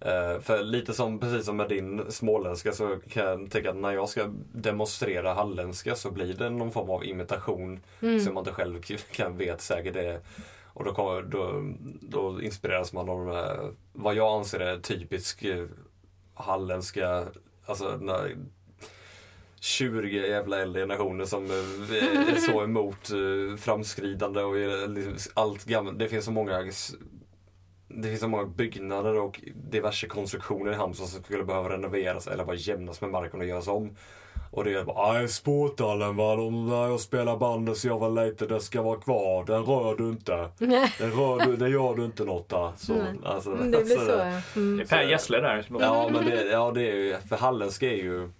Eh, 0.00 0.40
för 0.40 0.62
lite 0.62 0.94
som, 0.94 1.20
precis 1.20 1.46
som 1.46 1.56
med 1.56 1.68
din 1.68 2.02
småländska 2.08 2.72
så 2.72 2.96
kan 3.08 3.24
jag 3.24 3.50
tycka 3.50 3.70
att 3.70 3.76
när 3.76 3.92
jag 3.92 4.08
ska 4.08 4.30
demonstrera 4.52 5.34
halländska 5.34 5.94
så 5.94 6.10
blir 6.10 6.34
det 6.34 6.50
någon 6.50 6.72
form 6.72 6.90
av 6.90 7.04
imitation 7.04 7.80
som 8.00 8.34
man 8.34 8.40
inte 8.40 8.52
själv 8.52 8.82
kan 9.12 9.36
vet 9.36 9.60
säkert 9.60 9.94
det. 9.94 10.20
Och 10.64 10.84
då, 10.84 10.94
kommer, 10.94 11.22
då, 11.22 11.72
då 12.00 12.42
inspireras 12.42 12.92
man 12.92 13.08
av 13.08 13.74
vad 13.92 14.14
jag 14.14 14.38
anser 14.38 14.60
är 14.60 14.78
typisk 14.78 15.44
eh, 15.44 15.66
halländska, 16.34 17.24
alltså 17.66 17.96
den 17.96 18.08
här 18.08 18.36
tjuriga 19.60 20.26
jävla 20.26 20.60
äldre 20.60 20.82
generationer 20.82 21.24
som 21.24 21.44
eh, 21.44 22.30
är 22.32 22.36
så 22.52 22.64
emot 22.64 23.10
eh, 23.10 23.56
framskridande 23.56 24.40
och 24.40 24.58
är 24.58 24.88
liksom 24.88 25.32
allt 25.34 25.64
gammalt. 25.64 25.98
Det 25.98 26.08
finns 26.08 26.24
så 26.24 26.32
många 26.32 26.70
det 27.88 28.08
finns 28.08 28.20
så 28.20 28.28
många 28.28 28.44
byggnader 28.44 29.18
och 29.20 29.40
diverse 29.54 30.06
konstruktioner 30.06 30.72
i 30.72 30.74
Halmstad 30.74 31.08
som 31.08 31.22
skulle 31.22 31.44
behöva 31.44 31.68
renoveras 31.68 32.26
eller 32.26 32.44
bara 32.44 32.56
jämnas 32.56 33.00
med 33.00 33.10
marken 33.10 33.40
och 33.40 33.46
göras 33.46 33.68
om. 33.68 33.96
Och 34.56 34.64
det 34.64 34.74
är 34.74 34.84
bara, 34.84 35.12
nej 35.12 35.28
sporthallen 35.28 36.16
va, 36.16 36.36
de, 36.36 36.66
när 36.68 36.86
jag 36.88 37.00
spelar 37.00 37.36
bandet 37.36 37.76
så 37.78 37.88
jag 37.88 37.98
var 37.98 38.24
lite, 38.26 38.46
det 38.46 38.60
ska 38.60 38.82
vara 38.82 39.00
kvar, 39.00 39.44
den 39.44 39.62
rör 39.64 39.94
du 39.96 40.08
inte. 40.08 40.48
Den 40.98 41.12
rör 41.12 41.46
du, 41.46 41.56
det 41.56 41.68
gör 41.68 41.94
du 41.94 42.04
inte 42.04 42.24
något 42.24 42.48
där. 42.48 42.72
Så, 42.76 42.92
Nej. 42.94 43.14
alltså, 43.24 43.50
Mm, 43.50 43.70
Det 43.70 43.84
blir 43.84 43.92
alltså, 43.98 44.06
så 44.12 44.18
ja. 44.18 44.40
Mm. 44.56 44.76
Det 44.76 44.82
är 44.82 44.86
Per 44.86 45.02
Gessle 45.02 45.40
där. 45.40 45.66
Ja 45.80 46.08
men 46.12 46.24
det, 46.24 46.44
ja, 46.44 46.70
det 46.74 46.90
är 46.90 46.94
ju, 46.96 47.16
för 47.28 47.36
halländska 47.36 47.86
är 47.92 47.96
ju 47.96 48.30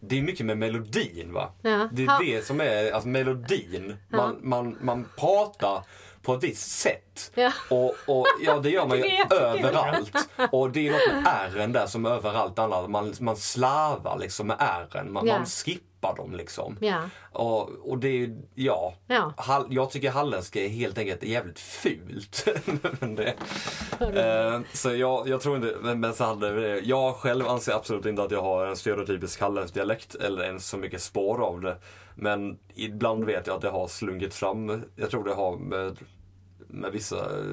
det 0.00 0.18
är 0.18 0.22
mycket 0.22 0.46
med 0.46 0.58
melodin 0.58 1.32
va. 1.32 1.48
Ja. 1.62 1.88
Det 1.92 2.06
Ha- 2.06 2.22
är 2.22 2.36
det 2.36 2.44
som 2.46 2.60
är, 2.60 2.92
alltså 2.92 3.08
melodin. 3.08 3.96
Man, 4.08 4.36
man, 4.42 4.76
man 4.80 5.06
pratar 5.16 5.82
på 6.28 6.34
ett 6.34 6.44
visst 6.44 6.70
sätt. 6.80 7.32
Ja. 7.34 7.52
Och, 7.70 7.94
och 8.06 8.26
ja, 8.40 8.58
det 8.58 8.70
gör 8.70 8.86
man 8.86 8.98
ju 8.98 9.04
överallt. 9.30 10.28
Och 10.52 10.70
det 10.70 10.88
är 10.88 10.92
något 10.92 11.24
med 11.24 11.32
ärren 11.34 11.72
där 11.72 11.86
som 11.86 12.06
överallt 12.06 12.58
annat. 12.58 12.90
Man, 12.90 13.14
man 13.20 13.36
slarvar 13.36 14.18
liksom 14.18 14.46
med 14.46 14.56
ärren. 14.60 15.12
Man, 15.12 15.26
Ja. 15.26 15.36
man 15.36 15.46
skippar 15.46 16.16
dem 16.16 16.34
liksom. 16.34 16.76
Ja. 16.80 17.02
Och, 17.32 17.70
och 17.90 17.98
det 17.98 18.08
är 18.08 18.12
ju, 18.12 18.42
ja. 18.54 18.94
Ja. 19.06 19.32
Hall, 19.36 19.66
jag 19.70 19.90
tycker 19.90 20.10
halländska 20.10 20.64
är 20.64 20.68
helt 20.68 20.98
enkelt 20.98 21.22
jävligt 21.22 21.60
fult. 21.60 22.48
det, 23.00 23.34
eh, 24.20 24.60
så 24.72 24.94
jag, 24.94 25.28
jag 25.28 25.40
tror 25.40 25.56
inte, 25.56 25.94
men, 25.94 26.14
så 26.14 26.24
hade. 26.24 26.78
Jag 26.78 27.14
själv 27.14 27.48
anser 27.48 27.72
absolut 27.72 28.06
inte 28.06 28.22
att 28.22 28.30
jag 28.30 28.42
har 28.42 28.66
en 28.66 28.76
stereotypisk 28.76 29.40
halländsk 29.40 29.74
dialekt 29.74 30.14
eller 30.14 30.42
ens 30.44 30.68
så 30.68 30.76
mycket 30.76 31.02
spår 31.02 31.42
av 31.44 31.60
det. 31.60 31.76
Men 32.14 32.58
ibland 32.74 33.24
vet 33.24 33.46
jag 33.46 33.56
att 33.56 33.62
det 33.62 33.70
har 33.70 33.88
slunkit 33.88 34.34
fram. 34.34 34.82
Jag 34.96 35.10
tror 35.10 35.24
det 35.24 35.34
har 35.34 35.56
med, 35.56 35.96
med 36.68 36.92
vissa 36.92 37.16
eh, 37.16 37.44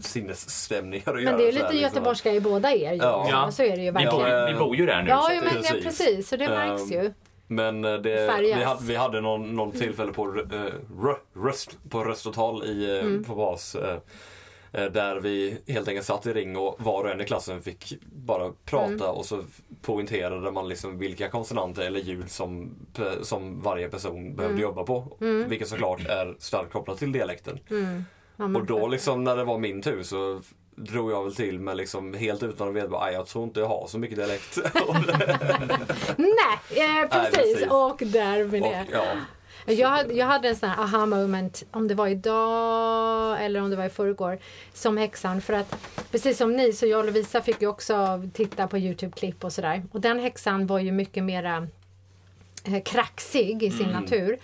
sinnesstämningar 0.00 1.08
att 1.08 1.14
Men 1.14 1.24
göra. 1.24 1.36
det 1.36 1.42
är 1.42 1.46
här, 1.46 1.52
lite 1.52 1.64
liksom. 1.72 1.82
göteborgska 1.82 2.32
i 2.32 2.40
båda 2.40 2.72
er 2.72 2.92
ju. 2.92 2.98
Ja. 2.98 3.26
Ja. 3.30 3.50
Så 3.50 3.62
är 3.62 3.76
det 3.76 3.82
ju 3.82 3.90
Vi 3.90 3.92
bor, 3.92 4.00
verkligen. 4.22 4.46
vi 4.46 4.54
bor 4.54 4.76
ju 4.76 4.86
där 4.86 5.02
nu. 5.02 5.08
Ja, 5.08 5.22
så 5.22 5.34
men 5.44 5.54
precis. 5.54 5.84
precis. 5.84 6.28
Så 6.28 6.36
det 6.36 6.48
märks 6.48 6.82
Ehm, 6.82 7.02
ju. 7.02 7.12
Men 7.46 7.84
eh, 7.84 7.94
det, 7.94 8.40
vi 8.40 8.52
hade, 8.62 8.84
vi 8.84 8.96
hade 8.96 9.20
någon, 9.20 9.56
någon 9.56 9.72
tillfälle 9.72 10.12
på, 10.12 10.26
uh, 10.28 11.14
röst, 11.36 11.76
på 11.90 12.04
röstotal 12.04 12.64
i, 12.64 13.00
Mm. 13.00 13.24
på 13.24 13.34
bas. 13.34 13.76
där 14.92 15.20
vi 15.20 15.58
helt 15.68 15.88
enkelt 15.88 16.06
satt 16.06 16.26
i 16.26 16.32
ring 16.32 16.56
och 16.56 16.76
var 16.78 17.04
och 17.04 17.10
en 17.10 17.20
i 17.20 17.24
klassen 17.24 17.62
fick 17.62 17.92
bara 18.12 18.52
prata 18.64 18.86
Mm. 18.92 19.00
och 19.10 19.24
så 19.24 19.42
poängterade 19.82 20.50
man 20.50 20.68
liksom 20.68 20.98
vilka 20.98 21.28
konsonanter 21.28 21.82
eller 21.82 22.00
ljud 22.00 22.30
som, 22.30 22.74
som 23.22 23.62
varje 23.62 23.88
person 23.88 24.18
Mm. 24.18 24.36
behövde 24.36 24.62
jobba 24.62 24.82
på. 24.84 25.16
Vilket 25.48 25.68
såklart 25.68 26.06
är 26.08 26.34
starkt 26.38 26.72
kopplat 26.72 26.98
till 26.98 27.12
dialekten. 27.12 27.58
Men 27.68 28.04
Och 28.36 28.66
då 28.66 28.88
liksom 28.88 29.24
när 29.24 29.36
det 29.36 29.44
var 29.44 29.58
min 29.58 29.82
tur 29.82 30.02
så 30.02 30.40
drog 30.76 31.10
jag 31.10 31.24
väl 31.24 31.34
till 31.34 31.60
med 31.60 31.76
liksom 31.76 32.14
helt 32.14 32.42
utan 32.42 32.68
att 32.68 32.74
veta, 32.74 32.98
"Aj, 33.00 33.12
jag 33.14 33.26
tror 33.26 33.44
inte 33.44 33.60
jag 33.60 33.66
har 33.66 33.86
så 33.86 33.98
mycket 33.98 34.16
dialekt. 34.16 34.58
och, 34.88 34.96
Nej, 36.16 36.58
eh, 37.02 37.08
precis. 37.10 37.34
precis. 37.36 37.66
Och 37.70 37.96
där 38.06 38.44
med 38.44 38.62
och, 38.62 38.68
det. 38.68 38.86
ja, 38.92 39.04
Jag 39.66 39.88
hade, 39.88 40.14
jag 40.14 40.26
hade 40.26 40.48
en 40.48 40.56
sån 40.56 40.68
här 40.68 40.82
aha 40.82 41.06
moment, 41.06 41.62
om 41.70 41.88
det 41.88 41.94
var 41.94 42.08
idag 42.08 43.44
eller 43.44 43.60
om 43.62 43.70
det 43.70 43.76
var 43.76 43.84
i 43.84 43.90
förrgår, 43.90 44.38
som 44.72 44.96
häxan. 44.96 45.40
För 45.40 45.52
att 45.52 45.76
precis 46.10 46.36
som 46.38 46.52
ni 46.56 46.72
så 46.72 46.86
jag 46.86 46.98
och 47.00 47.04
Lovisa 47.06 47.42
fick 47.42 47.62
ju 47.62 47.68
också 47.68 48.22
titta 48.34 48.66
på 48.68 48.78
Youtube-klipp 48.78 49.44
och 49.44 49.52
sådär. 49.52 49.82
Och 49.92 50.00
den 50.00 50.18
häxan 50.18 50.66
var 50.66 50.78
ju 50.78 50.92
mycket 50.92 51.24
mera 51.24 51.66
eh, 52.64 52.82
kraxig 52.82 53.62
i 53.62 53.70
sin 53.70 53.88
natur. 53.88 54.38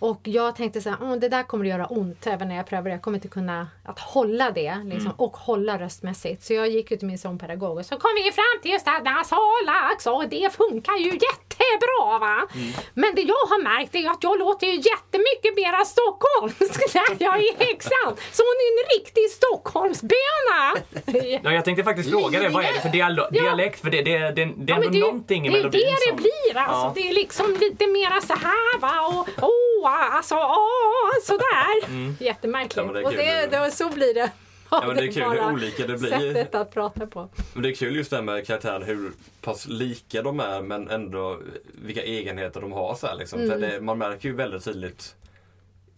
Och 0.00 0.20
jag 0.24 0.56
tänkte 0.56 0.80
så 0.80 0.88
här, 0.90 0.98
"Åh, 1.02 1.16
det 1.16 1.28
där 1.28 1.42
kommer 1.42 1.64
att 1.64 1.68
göra 1.70 1.86
ont 1.86 2.26
även 2.26 2.48
när 2.48 2.56
jag 2.56 2.66
prövar. 2.66 2.90
Jag 2.90 3.02
kommer 3.02 3.18
inte 3.18 3.28
kunna 3.28 3.68
att 3.84 3.98
hålla 4.00 4.50
det 4.50 4.76
liksom, 4.84 5.12
och 5.16 5.36
hålla 5.36 5.78
röstmässigt. 5.78 6.42
Så 6.44 6.52
jag 6.52 6.68
gick 6.68 6.90
ju 6.90 6.96
till 6.96 7.06
min 7.06 7.18
sångpedagog 7.18 7.78
och 7.78 7.86
så 7.86 7.96
kom 7.96 8.10
vi 8.24 8.32
fram 8.32 8.56
till 8.62 8.70
just 8.70 8.84
det 8.84 8.90
här 8.90 9.02
nasalax 9.02 10.06
och 10.06 10.28
det 10.28 10.52
funkar 10.56 10.96
ju 10.96 11.10
jättebra 11.10 12.18
va. 12.20 12.46
Men 12.94 13.14
det 13.14 13.22
jag 13.22 13.34
har 13.52 13.62
märkt 13.62 13.94
är 13.94 14.10
att 14.10 14.22
jag 14.22 14.38
låter 14.38 14.66
ju 14.66 14.72
jättemycket 14.74 15.56
mera 15.56 15.84
stockholmsk 15.84 16.94
när 16.94 17.26
jag 17.26 17.36
är 17.36 17.64
häxan. 17.66 18.10
Så 18.32 18.42
hon 18.48 18.56
är 18.64 18.68
en 18.80 19.00
riktig 19.00 19.30
stockholmsböna. 19.30 20.60
Ja, 21.44 21.52
jag 21.52 21.64
tänkte 21.64 21.84
faktiskt 21.84 22.10
fråga 22.10 22.40
dig, 22.40 22.48
vad 22.48 22.64
är 22.64 22.72
det 22.72 22.80
för 22.80 22.88
dialo- 22.88 23.28
Ja. 23.30 23.42
dialekt? 23.42 23.80
För 23.80 23.90
det, 23.90 24.02
det, 24.02 24.18
det, 24.18 24.30
det 24.30 24.72
är 24.72 24.76
Ja, 24.78 24.84
ändå 24.84 24.98
någonting 24.98 25.46
i 25.46 25.50
det 25.50 25.54
är 25.54 25.58
melodin 25.58 25.80
det 25.80 25.90
det 25.90 26.08
som... 26.08 26.16
blir 26.16 26.56
alltså. 26.56 26.86
Ja. 26.86 26.92
Det 26.94 27.08
är 27.08 27.12
liksom 27.12 27.56
lite 27.60 27.86
mera 27.86 28.20
så 28.20 28.32
här 28.34 28.78
va 28.80 28.94
och 29.06 29.28
åh, 29.84 30.14
alltså 30.16 30.34
åh, 30.34 31.10
sådär. 31.24 31.98
Jättemärkligt. 32.24 32.76
Ja, 32.76 32.92
det 32.92 33.02
och 33.04 33.12
det, 33.12 33.46
det, 33.50 33.70
så 33.70 33.88
blir 33.88 34.14
det. 34.14 34.30
Ja, 34.70 34.84
men 34.86 34.96
det 34.96 35.02
är 35.02 35.12
kul 35.12 35.22
hur 35.22 35.52
olika 35.52 35.86
det 35.86 35.96
blir. 35.98 36.10
Sättet 36.10 36.54
att 36.54 36.70
prata 36.74 37.06
på. 37.06 37.28
Men 37.54 37.62
det 37.62 37.70
är 37.70 37.74
kul 37.74 37.96
just 37.96 38.10
det 38.10 38.16
här 38.16 38.22
med 38.24 38.46
karaktären, 38.46 38.82
hur 38.82 39.12
pass 39.40 39.66
lika 39.68 40.22
de 40.22 40.40
är 40.40 40.62
men 40.62 40.90
ändå 40.90 41.38
vilka 41.84 42.02
egenheter 42.02 42.60
de 42.60 42.72
har. 42.72 42.94
Så 42.94 43.06
här, 43.06 43.16
liksom. 43.16 43.38
För 43.38 43.58
det, 43.58 43.80
man 43.80 43.98
märker 43.98 44.28
ju 44.28 44.34
väldigt 44.34 44.64
tydligt 44.64 45.16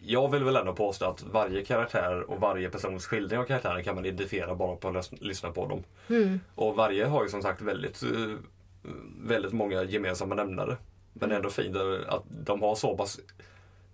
jag 0.04 0.30
vill 0.30 0.44
väl 0.44 0.56
ändå 0.56 0.72
påstå 0.74 1.04
att 1.06 1.22
varje 1.22 1.64
karaktär 1.64 2.30
och 2.30 2.40
varje 2.40 2.70
persons 2.70 3.06
skildring 3.06 3.38
av 3.40 3.44
karaktären 3.44 3.84
kan 3.84 3.94
man 3.94 4.06
identifiera 4.06 4.54
bara 4.54 4.76
på 4.76 4.88
att 4.88 4.94
lys- 4.94 5.18
lyssna 5.20 5.50
på 5.50 5.66
dem. 5.66 5.82
Och 6.54 6.76
varje 6.76 7.04
har 7.04 7.22
ju 7.24 7.28
som 7.30 7.42
sagt 7.42 7.60
väldigt, 7.62 8.02
eh, 8.02 8.08
väldigt 9.22 9.52
många 9.52 9.82
gemensamma 9.82 10.34
nämnare. 10.34 10.76
Men 11.12 11.28
det 11.28 11.34
är 11.34 11.36
ändå 11.36 11.50
fint 11.50 11.76
att 12.08 12.22
de 12.28 12.62
har 12.62 12.74
så 12.74 12.96
pass 12.96 13.20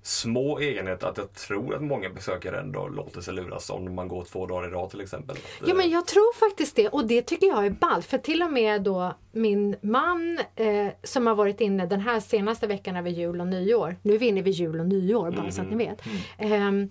små 0.08 0.58
egenheter 0.58 1.06
att 1.06 1.18
jag 1.18 1.32
tror 1.32 1.74
att 1.74 1.82
många 1.82 2.10
besökare 2.10 2.60
ändå 2.60 2.88
låter 2.88 3.20
sig 3.20 3.34
luras 3.34 3.70
om 3.70 3.94
man 3.94 4.08
går 4.08 4.24
två 4.24 4.46
dagar 4.46 4.68
i 4.68 4.70
rad 4.70 4.90
till 4.90 5.00
exempel. 5.00 5.36
Ja 5.66 5.74
men 5.74 5.86
eh, 5.86 5.92
jag 5.92 6.06
tror 6.06 6.34
faktiskt 6.34 6.76
det 6.76 6.88
och 6.88 7.06
det 7.06 7.22
tycker 7.22 7.46
jag 7.46 7.66
är 7.66 7.70
ballt 7.70 8.06
för 8.06 8.18
till 8.18 8.42
och 8.42 8.52
med 8.52 8.82
då 8.82 9.14
min 9.32 9.76
man 9.80 10.38
eh, 10.56 10.88
som 11.02 11.26
har 11.26 11.34
varit 11.34 11.60
inne 11.60 11.86
den 11.86 12.00
här 12.00 12.20
senaste 12.20 12.66
veckan 12.66 12.96
över 12.96 13.10
jul 13.10 13.40
och 13.40 13.46
nyår. 13.46 13.96
Nu 14.02 14.14
är 14.14 14.18
vi 14.18 14.26
inne 14.26 14.42
vid 14.42 14.54
jul 14.54 14.80
och 14.80 14.86
nyår 14.86 15.30
bara 15.30 15.50
så 15.50 15.62
att 15.62 15.70
ni 15.70 15.76
vet. 15.76 16.02
Ehm, 16.38 16.90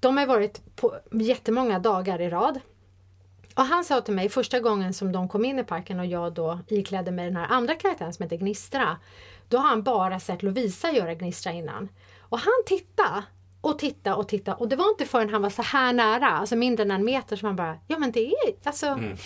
de 0.00 0.16
har 0.16 0.26
varit 0.26 0.76
på 0.76 0.94
jättemånga 1.10 1.78
dagar 1.78 2.20
i 2.20 2.30
rad. 2.30 2.60
Och 3.54 3.64
han 3.64 3.84
sa 3.84 4.00
till 4.00 4.14
mig 4.14 4.28
första 4.28 4.60
gången 4.60 4.94
som 4.94 5.12
de 5.12 5.28
kom 5.28 5.44
in 5.44 5.58
i 5.58 5.64
parken 5.64 6.00
och 6.00 6.06
jag 6.06 6.32
då 6.32 6.58
iklädde 6.68 7.10
mig 7.10 7.24
den 7.24 7.36
här 7.36 7.46
andra 7.50 7.74
karaktären 7.74 8.12
som 8.12 8.22
heter 8.22 8.36
Gnistra. 8.36 8.96
Då 9.48 9.58
har 9.58 9.68
han 9.68 9.82
bara 9.82 10.20
sett 10.20 10.42
Lovisa 10.42 10.92
göra 10.92 11.14
Gnistra 11.14 11.52
innan. 11.52 11.88
Och 12.32 12.38
han 12.38 12.62
tittade 12.66 13.24
och 13.64 13.78
titta 13.78 14.16
och 14.16 14.28
titta 14.28 14.54
och 14.54 14.68
det 14.68 14.76
var 14.76 14.88
inte 14.88 15.04
förrän 15.06 15.28
han 15.30 15.42
var 15.42 15.50
så 15.50 15.62
här 15.62 15.92
nära, 15.92 16.26
alltså 16.26 16.56
mindre 16.56 16.82
än 16.82 16.90
en 16.90 17.04
meter 17.04 17.36
som 17.36 17.46
han 17.46 17.56
bara, 17.56 17.76
ja 17.86 17.98
men 17.98 18.10
det 18.12 18.26
är 18.26 18.34
alltså. 18.64 18.86
Mm. 18.86 19.16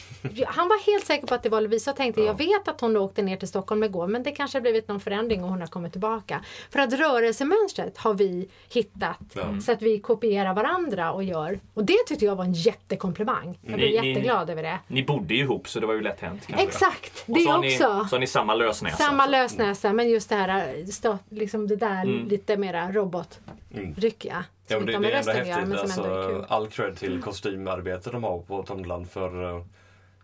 Han 0.46 0.68
var 0.68 0.86
helt 0.92 1.06
säker 1.06 1.26
på 1.26 1.34
att 1.34 1.42
det 1.42 1.48
var 1.48 1.60
Lovisa 1.60 1.90
och 1.90 1.96
tänkte, 1.96 2.20
jag 2.20 2.38
vet 2.38 2.68
att 2.68 2.80
hon 2.80 2.96
åkte 2.96 3.22
ner 3.22 3.36
till 3.36 3.48
Stockholm 3.48 3.82
igår 3.84 4.06
men 4.06 4.22
det 4.22 4.30
kanske 4.30 4.58
har 4.58 4.62
blivit 4.62 4.88
någon 4.88 5.00
förändring 5.00 5.44
och 5.44 5.50
hon 5.50 5.60
har 5.60 5.66
kommit 5.68 5.92
tillbaka. 5.92 6.44
För 6.70 6.78
att 6.78 6.92
rörelsemönstret 6.92 7.98
har 7.98 8.14
vi 8.14 8.48
hittat 8.72 9.18
Ja. 9.32 9.60
så 9.64 9.72
att 9.72 9.82
vi 9.82 9.98
kopierar 9.98 10.54
varandra 10.54 11.12
och 11.12 11.24
gör. 11.24 11.60
Och 11.74 11.84
det 11.84 11.96
tyckte 12.06 12.24
jag 12.24 12.36
var 12.36 12.44
en 12.44 12.52
jättekomplimang. 12.52 13.58
Jag 13.62 13.74
blev 13.76 13.90
Ni- 13.90 14.00
ni- 14.00 14.08
jätteglad 14.08 14.50
över 14.50 14.62
det. 14.62 14.78
Ni 14.86 15.02
bodde 15.04 15.34
ju 15.34 15.40
ihop 15.40 15.68
så 15.68 15.80
det 15.80 15.86
var 15.86 15.94
ju 15.94 16.00
lätt 16.02 16.20
hänt. 16.20 16.42
kanske. 16.46 16.66
Exakt, 16.66 17.24
Och 17.28 17.34
det 17.34 17.40
så 17.40 17.50
har 17.50 17.58
ni, 17.58 17.68
också. 17.68 18.06
Så 18.08 18.16
har 18.16 18.18
ni 18.20 18.26
samma 18.26 18.54
lösnäsa. 18.54 18.96
Samma 18.96 19.26
lösnäsa 19.26 19.92
men 19.92 20.08
just 20.10 20.28
det 20.28 20.34
här, 20.34 20.86
stå, 20.92 21.18
liksom 21.30 21.66
det 21.68 21.76
där 21.76 22.02
Mm. 22.02 22.28
lite 22.28 22.56
mera 22.56 22.92
robotryckiga. 22.92 24.25
Ja, 24.25 24.25
Men 24.68 24.88
inte 24.88 24.92
det, 24.92 25.08
det 25.08 25.12
är 25.14 25.18
ändå 25.18 25.30
häftigt. 25.32 25.68
men 25.68 25.78
ändå 26.06 26.18
är 26.20 26.34
Alltså, 26.36 26.54
all 26.54 26.66
cred 26.68 26.96
till 26.96 27.22
kostymarbetet 27.22 28.12
de 28.12 28.24
har 28.24 28.38
på 28.40 28.62
Tomteland. 28.62 29.10
För, 29.10 29.56
eh, 29.56 29.64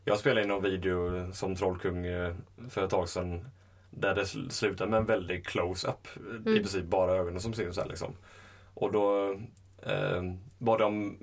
jag 0.04 0.18
spelade 0.18 0.42
in 0.42 0.48
någon 0.48 0.62
video 0.62 1.28
som 1.32 1.56
Trollkung 1.56 2.06
eh, 2.06 2.34
för 2.70 2.84
ett 2.84 2.90
tag 2.90 3.08
sedan. 3.08 3.44
Där 3.90 4.14
det 4.14 4.22
sl- 4.22 4.48
slutar 4.50 4.86
med 4.86 4.96
en 4.98 5.06
väldig 5.06 5.46
close-up. 5.46 6.08
Mm. 6.16 6.56
I 6.56 6.58
princip 6.58 6.84
bara 6.84 7.12
ögonen 7.12 7.40
som 7.40 7.52
syns 7.54 7.78
här 7.78 7.86
liksom. 7.86 8.12
Och 8.74 8.92
då 8.92 9.36
eh, 9.82 10.22
var 10.58 10.78
de, 10.78 11.16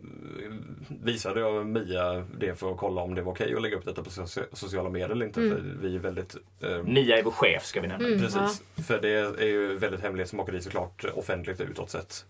visade 1.03 1.39
jag 1.39 1.65
Mia 1.65 2.13
det 2.39 2.55
för 2.59 2.71
att 2.71 2.77
kolla 2.77 3.01
om 3.01 3.15
det 3.15 3.21
var 3.21 3.31
okej 3.31 3.55
att 3.55 3.61
lägga 3.61 3.77
upp 3.77 3.85
detta 3.85 4.03
på 4.03 4.09
socia- 4.09 4.45
sociala 4.53 4.89
medier 4.89 5.09
eller 5.09 5.25
inte. 5.25 5.41
Mm. 5.41 5.53
För 5.53 5.61
vi 5.81 5.95
är 5.95 5.99
väldigt 5.99 6.35
eh, 6.61 6.83
Mia 6.83 7.17
är 7.17 7.23
vår 7.23 7.31
chef 7.31 7.65
ska 7.65 7.81
vi 7.81 7.87
nämna. 7.87 8.07
Mm. 8.07 8.19
Precis, 8.19 8.63
för 8.87 9.01
det 9.01 9.09
är 9.43 9.45
ju 9.47 9.77
väldigt 9.77 10.01
hemlighetsmakeri 10.01 10.61
såklart 10.61 11.05
offentligt 11.15 11.61
utåt 11.61 11.89
sett. 11.89 12.25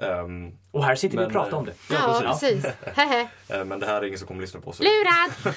Ehm, 0.00 0.52
Och 0.70 0.84
här 0.84 0.94
sitter 0.94 1.16
vi 1.16 1.16
Men, 1.16 1.26
och 1.26 1.32
pratar 1.32 1.52
eh, 1.52 1.58
om 1.58 1.64
det. 1.64 1.72
Ja, 1.90 2.20
Ja, 2.24 2.30
precis. 2.30 2.64
Hehe. 2.96 3.28
eh, 3.48 3.64
men 3.64 3.80
det 3.80 3.86
här 3.86 4.02
är 4.02 4.06
ingen 4.06 4.18
som 4.18 4.28
kommer 4.28 4.40
lyssna 4.40 4.60
på. 4.60 4.72
Så. 4.72 4.82
Lurad! 4.82 5.54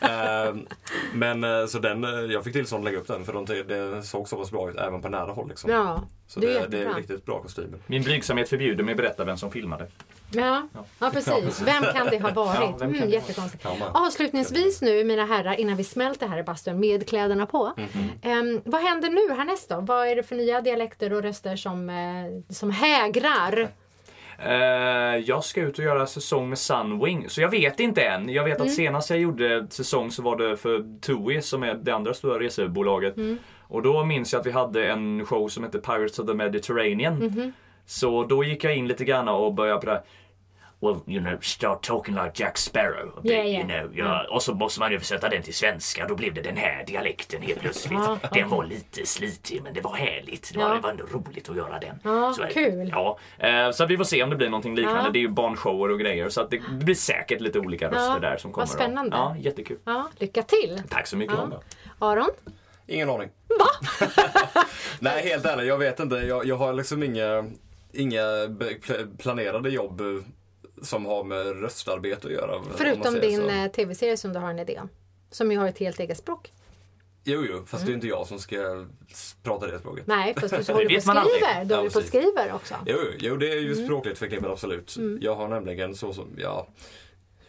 Ehm, 0.00 0.66
men 1.14 1.44
eh, 1.44 1.66
så 1.66 1.78
den, 1.78 2.04
eh, 2.04 2.10
jag 2.10 2.44
fick 2.44 2.52
tillstånd 2.52 2.80
att 2.80 2.84
lägga 2.84 2.98
upp 3.00 3.06
den 3.08 3.24
för 3.24 3.32
de, 3.32 3.44
det 3.44 4.02
såg 4.02 4.28
så 4.28 4.36
pass 4.36 4.50
bra 4.50 4.70
ut 4.70 4.76
även 4.76 5.02
på 5.02 5.08
nära 5.08 5.32
håll. 5.32 5.48
Liksom. 5.48 5.70
Ja, 5.70 6.02
så 6.26 6.40
det 6.40 6.56
är 6.56 6.60
det, 6.60 6.66
det 6.76 6.82
är 6.90 6.94
riktigt 6.94 7.26
bra 7.26 7.42
kostymer. 7.42 7.78
Min 7.86 8.02
blygsamhet 8.02 8.48
förbjuder 8.48 8.84
mig 8.84 8.92
att 8.92 8.96
berätta 8.98 9.24
vem 9.24 9.36
som 9.36 9.50
filmade. 9.50 9.86
Ja, 10.30 10.68
ja 10.98 11.10
precis. 11.10 11.62
Vem 11.62 11.82
kan 11.82 12.06
det 12.06 12.18
ha 12.18 12.28
Ja, 12.34 12.34
varit? 12.34 12.78
kan 12.80 12.94
Mm, 12.94 13.08
jättekonstigt. 13.10 13.64
Ja. 13.64 13.76
Avslutningsvis 14.06 14.82
nu 14.82 15.04
mina 15.04 15.24
herrar, 15.24 15.54
innan 15.60 15.76
vi 15.76 15.84
smälter 15.84 16.26
här 16.26 16.38
i 16.38 16.42
bastun 16.42 16.80
med 16.80 17.08
kläderna 17.08 17.46
på. 17.46 17.72
Mhm. 17.76 18.10
Ehm, 18.22 18.60
vad 18.64 18.80
händer 18.82 19.08
nu 19.10 19.34
härnäst 19.34 19.68
då? 19.68 19.80
Vad 19.80 20.08
är 20.08 20.16
det 20.16 20.22
för 20.22 20.36
nya 20.36 20.60
dialekter 20.60 21.12
och 21.12 21.22
röster 21.22 21.56
som, 21.56 21.90
eh, 21.90 22.54
som 22.54 22.70
hägrar? 22.70 23.23
Eh, 24.38 25.16
jag 25.24 25.44
ska 25.44 25.60
ut 25.60 25.78
och 25.78 25.84
göra 25.84 26.06
säsong 26.06 26.48
med 26.48 26.58
Sunwing, 26.58 27.28
så 27.28 27.40
jag 27.40 27.48
vet 27.50 27.80
inte 27.80 28.02
än. 28.02 28.28
Jag 28.28 28.44
vet 28.44 28.60
att 28.60 28.72
senast 28.72 29.10
jag 29.10 29.18
gjorde 29.18 29.66
säsong 29.70 30.10
så 30.10 30.22
var 30.22 30.36
det 30.36 30.56
för 30.56 31.00
TUI 31.00 31.42
som 31.42 31.62
är 31.62 31.74
det 31.74 31.90
andra 31.94 32.14
stora 32.14 32.38
resebolaget. 32.40 33.14
Och 33.68 33.82
då 33.82 34.04
minns 34.04 34.32
jag 34.32 34.40
att 34.40 34.46
vi 34.46 34.50
hade 34.50 34.86
en 34.88 35.26
show 35.26 35.48
som 35.48 35.64
hette 35.64 35.78
Pirates 35.78 36.18
of 36.18 36.26
the 36.26 36.34
Mediterranean. 36.34 37.52
Så 37.86 38.24
då 38.24 38.44
gick 38.44 38.64
jag 38.64 38.76
in 38.76 38.88
lite 38.88 39.04
grann 39.04 39.28
och 39.28 39.54
började 39.54 39.80
på 39.80 39.86
det 39.86 39.92
här, 39.92 40.02
Well, 40.84 41.00
you 41.14 41.20
know, 41.20 41.38
start 41.40 41.82
talking 41.82 42.14
like 42.14 42.30
Jack 42.34 42.58
Sparrow. 42.58 43.08
a 43.16 43.20
bit, 43.22 43.32
Yeah, 43.32 43.46
yeah. 43.46 43.70
You 43.70 43.84
know, 43.86 43.98
ja. 43.98 44.26
Och 44.30 44.42
så 44.42 44.54
måste 44.54 44.80
man 44.80 44.92
översätta 44.92 45.28
den 45.28 45.42
till 45.42 45.54
svenska. 45.54 46.06
Då 46.08 46.14
blev 46.14 46.34
det 46.34 46.42
den 46.42 46.56
här 46.56 46.84
dialekten 46.86 47.42
helt 47.42 47.60
plötsligt. 47.60 47.92
Ja, 47.98 48.18
Den 48.32 48.48
var 48.48 48.64
lite 48.64 49.06
slitig 49.06 49.62
men 49.62 49.74
det 49.74 49.80
var 49.80 49.94
härligt. 49.94 50.50
Det 50.52 50.58
var, 50.58 50.68
Ja. 50.68 50.74
det 50.74 50.80
var 50.80 50.90
ändå 50.90 51.04
roligt 51.04 51.48
att 51.48 51.56
göra 51.56 51.78
den. 51.78 51.98
Ja, 52.02 52.32
Så 52.32 52.42
kul. 52.42 52.88
Ja, 52.92 53.18
eh, 53.38 53.70
så 53.70 53.86
vi 53.86 53.96
får 53.96 54.04
se 54.04 54.22
om 54.22 54.30
det 54.30 54.36
blir 54.36 54.48
någonting 54.48 54.74
liknande. 54.74 55.02
Ja. 55.04 55.10
Det 55.10 55.18
är 55.18 55.20
ju 55.20 55.28
barnshower 55.28 55.90
och 55.90 56.00
grejer 56.00 56.28
så 56.28 56.40
att 56.40 56.50
det 56.50 56.60
blir 56.70 56.94
säkert 56.94 57.40
lite 57.40 57.58
olika 57.58 57.86
röster 57.90 58.12
Ja, 58.14 58.18
där 58.18 58.36
som 58.36 58.50
vad 58.52 58.54
kommer. 58.54 58.66
spännande. 58.66 59.16
Ja, 59.16 59.36
jättekul. 59.38 59.78
Ja, 59.84 60.10
lycka 60.18 60.42
till! 60.42 60.82
Tack 60.90 61.06
så 61.06 61.16
mycket. 61.16 61.36
Ja. 61.38 61.62
Aron? 61.98 62.30
Ingen 62.86 63.10
aning. 63.10 63.28
Nej, 65.00 65.22
helt 65.28 65.44
ärligt, 65.46 65.66
jag 65.66 65.78
vet 65.78 66.00
inte. 66.00 66.16
Jag, 66.16 66.46
jag 66.46 66.56
har 66.56 66.72
liksom 66.72 67.02
inga, 67.02 67.44
inga 67.92 68.22
planerade 69.18 69.70
jobb 69.70 70.02
som 70.82 71.06
har 71.06 71.24
med 71.24 71.60
röstarbete 71.60 72.26
att 72.26 72.32
göra. 72.32 72.62
Förutom 72.76 73.14
din 73.14 73.40
så. 73.40 73.48
eh, 73.48 73.66
tv-serie 73.66 74.16
som 74.16 74.32
du 74.32 74.38
har 74.38 74.50
en 74.50 74.58
idé 74.58 74.78
om. 74.80 74.88
Som 75.30 75.52
ju 75.52 75.58
har 75.58 75.68
ett 75.68 75.78
helt 75.78 76.00
eget 76.00 76.18
språk. 76.18 76.52
Jo, 77.26 77.44
jo, 77.50 77.62
fast 77.66 77.86
det 77.86 77.92
är 77.92 77.94
inte 77.94 78.06
jag 78.06 78.26
som 78.26 78.38
ska 78.38 78.86
prata 79.42 79.66
det 79.66 79.78
språket. 79.78 80.06
Nej, 80.06 80.34
fast 80.40 80.66
du 80.66 80.72
håller 80.72 80.88
på 80.88 80.94
och 80.96 81.02
skriver. 81.02 81.64
Du 81.64 81.70
Ja, 81.74 81.76
håller 81.76 81.90
på 81.90 81.98
och 81.98 82.04
skriver 82.04 82.52
också. 82.52 82.74
Jo, 82.86 82.96
jo, 83.18 83.36
det 83.36 83.50
är 83.52 83.60
ju 83.60 83.72
Mm. 83.72 83.84
språkligt 83.84 84.18
förknippat 84.18 84.50
absolut. 84.50 84.96
Jag 85.20 85.34
har 85.34 85.48
nämligen 85.48 85.94
så 85.94 86.12
som, 86.12 86.28
ja, 86.36 86.66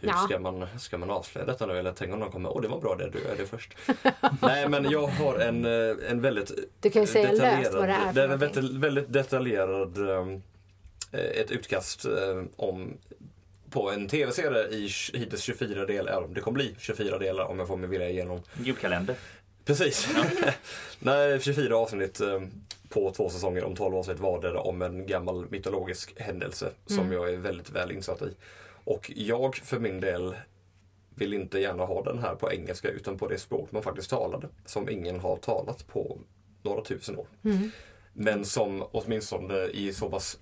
hur 0.00 0.08
Ja. 0.08 0.14
ska, 0.16 0.38
man, 0.38 0.66
ska 0.78 0.98
man 0.98 1.10
avslöja 1.10 1.46
detta 1.46 1.66
nu? 1.66 1.78
Eller 1.78 1.92
tänk 1.92 2.12
om 2.12 2.18
någon 2.20 2.30
kommer, 2.32 2.56
åh 2.56 2.62
det 2.62 2.68
var 2.68 2.80
bra 2.80 2.94
det, 2.94 3.10
du 3.10 3.18
är 3.18 3.36
det 3.36 3.46
först. 3.46 3.74
Nej 4.42 4.68
men 4.68 4.90
jag 4.90 5.06
har 5.06 5.38
en, 5.38 5.64
eh, 5.64 5.96
en 6.10 6.20
väldigt 6.20 6.52
Du 6.80 6.90
kan 6.90 7.02
ju 7.02 7.08
säga 7.08 7.32
löst 7.32 7.74
vad 7.74 7.88
det 7.88 7.92
är 7.94 8.06
för 8.12 8.14
det 8.14 8.22
är 8.22 8.58
en 8.58 8.80
väldigt 8.80 9.12
detaljerad, 9.12 9.98
um, 9.98 10.42
ett 11.18 11.50
utkast 11.50 12.04
eh, 12.04 12.42
om 12.56 12.98
på 13.70 13.90
en 13.90 14.08
tv-serie 14.08 14.68
i 14.68 14.88
hittills 15.14 15.42
24 15.42 15.86
delar. 15.86 16.28
Det 16.34 16.40
kommer 16.40 16.54
bli 16.54 16.74
24 16.78 17.18
delar 17.18 17.44
om 17.44 17.58
jag 17.58 17.68
får 17.68 17.76
min 17.76 17.90
vilja 17.90 18.10
igenom. 18.10 18.40
Julkalender. 18.64 19.16
Precis. 19.64 20.08
Nej, 20.98 21.40
24 21.40 21.76
avsnitt 21.76 22.20
eh, 22.20 22.40
på 22.88 23.10
två 23.10 23.30
säsonger 23.30 23.64
om 23.64 23.76
12 23.76 23.96
avsnitt 23.96 24.18
vardera 24.18 24.60
om 24.60 24.82
en 24.82 25.06
gammal 25.06 25.46
mytologisk 25.50 26.20
händelse 26.20 26.70
som 26.86 27.12
jag 27.12 27.32
är 27.32 27.36
väldigt 27.36 27.70
väl 27.70 27.92
insatt 27.92 28.22
i. 28.22 28.36
Och 28.84 29.12
jag 29.14 29.56
för 29.56 29.78
min 29.78 30.00
del 30.00 30.36
vill 31.14 31.34
inte 31.34 31.58
gärna 31.58 31.84
ha 31.84 32.02
den 32.02 32.18
här 32.18 32.34
på 32.34 32.52
engelska 32.52 32.88
utan 32.88 33.18
på 33.18 33.28
det 33.28 33.38
språk 33.38 33.72
man 33.72 33.82
faktiskt 33.82 34.10
talade. 34.10 34.48
Som 34.64 34.88
ingen 34.88 35.20
har 35.20 35.36
talat 35.36 35.86
på 35.86 36.18
några 36.62 36.84
tusen 36.84 37.16
år. 37.16 37.26
Men 38.12 38.44
som 38.44 38.84
åtminstone 38.92 39.66
i 39.66 39.92
så 39.92 40.10
pass 40.10 40.38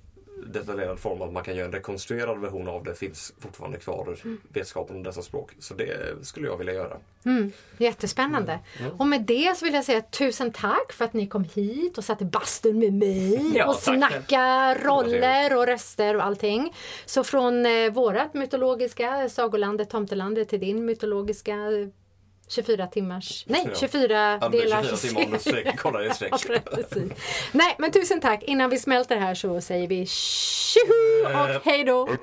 detaljerad 0.46 0.98
form 0.98 1.22
att 1.22 1.32
man 1.32 1.44
kan 1.44 1.56
göra 1.56 1.66
en 1.66 1.72
rekonstruerad 1.72 2.40
version 2.40 2.68
av 2.68 2.84
det 2.84 2.94
finns 2.94 3.34
fortfarande 3.38 3.78
kvar 3.78 4.16
vetskapen 4.48 4.96
om 4.96 5.02
dessa 5.02 5.22
språk. 5.22 5.50
Så 5.58 5.74
det 5.74 5.96
skulle 6.26 6.46
jag 6.46 6.56
vilja 6.56 6.74
göra. 6.74 6.96
Jättespännande. 7.78 8.58
Och 8.98 9.06
med 9.06 9.22
det 9.22 9.56
så 9.56 9.64
vill 9.64 9.74
jag 9.74 9.84
säga 9.84 10.00
tusen 10.00 10.52
tack 10.52 10.92
för 10.92 11.04
att 11.04 11.12
ni 11.12 11.26
kom 11.26 11.44
hit 11.54 11.98
och 11.98 12.04
satt 12.04 12.22
i 12.22 12.24
bastun 12.24 12.78
med 12.78 12.92
mig 12.92 13.52
Ja, 13.56 13.66
och 13.66 13.74
tack. 13.80 13.96
snacka 13.96 14.74
roller 14.74 15.56
och 15.56 15.66
röster 15.66 16.16
och 16.16 16.24
allting. 16.24 16.74
Så 17.06 17.24
från 17.24 17.66
eh, 17.66 17.90
vårat 17.92 18.34
mytologiska 18.34 19.28
sagolandet 19.28 19.90
Tomtelandet 19.90 20.48
till 20.48 20.60
din 20.60 20.84
mytologiska 20.84 21.56
24 22.48 22.86
timmars, 22.86 23.44
nej 23.48 23.62
Ja. 23.64 23.70
24 23.80 24.34
Under 24.34 24.48
delars 24.50 24.86
24 24.86 25.06
timmar 25.08 25.24
om 25.24 25.62
du 25.64 25.72
kollar 25.76 26.04
i. 26.04 26.06
Ja, 26.30 26.38
precis. 26.64 27.12
Nej, 27.52 27.74
men 27.78 27.90
tusen 27.92 28.20
tack. 28.20 28.42
Innan 28.42 28.70
vi 28.70 28.78
smälter 28.78 29.16
här 29.16 29.34
så 29.34 29.60
säger 29.60 29.88
vi 29.88 30.06
tjoho 30.06 31.42
och 31.42 31.48
hej 31.64 31.84
då! 31.84 32.08
I 32.08 32.16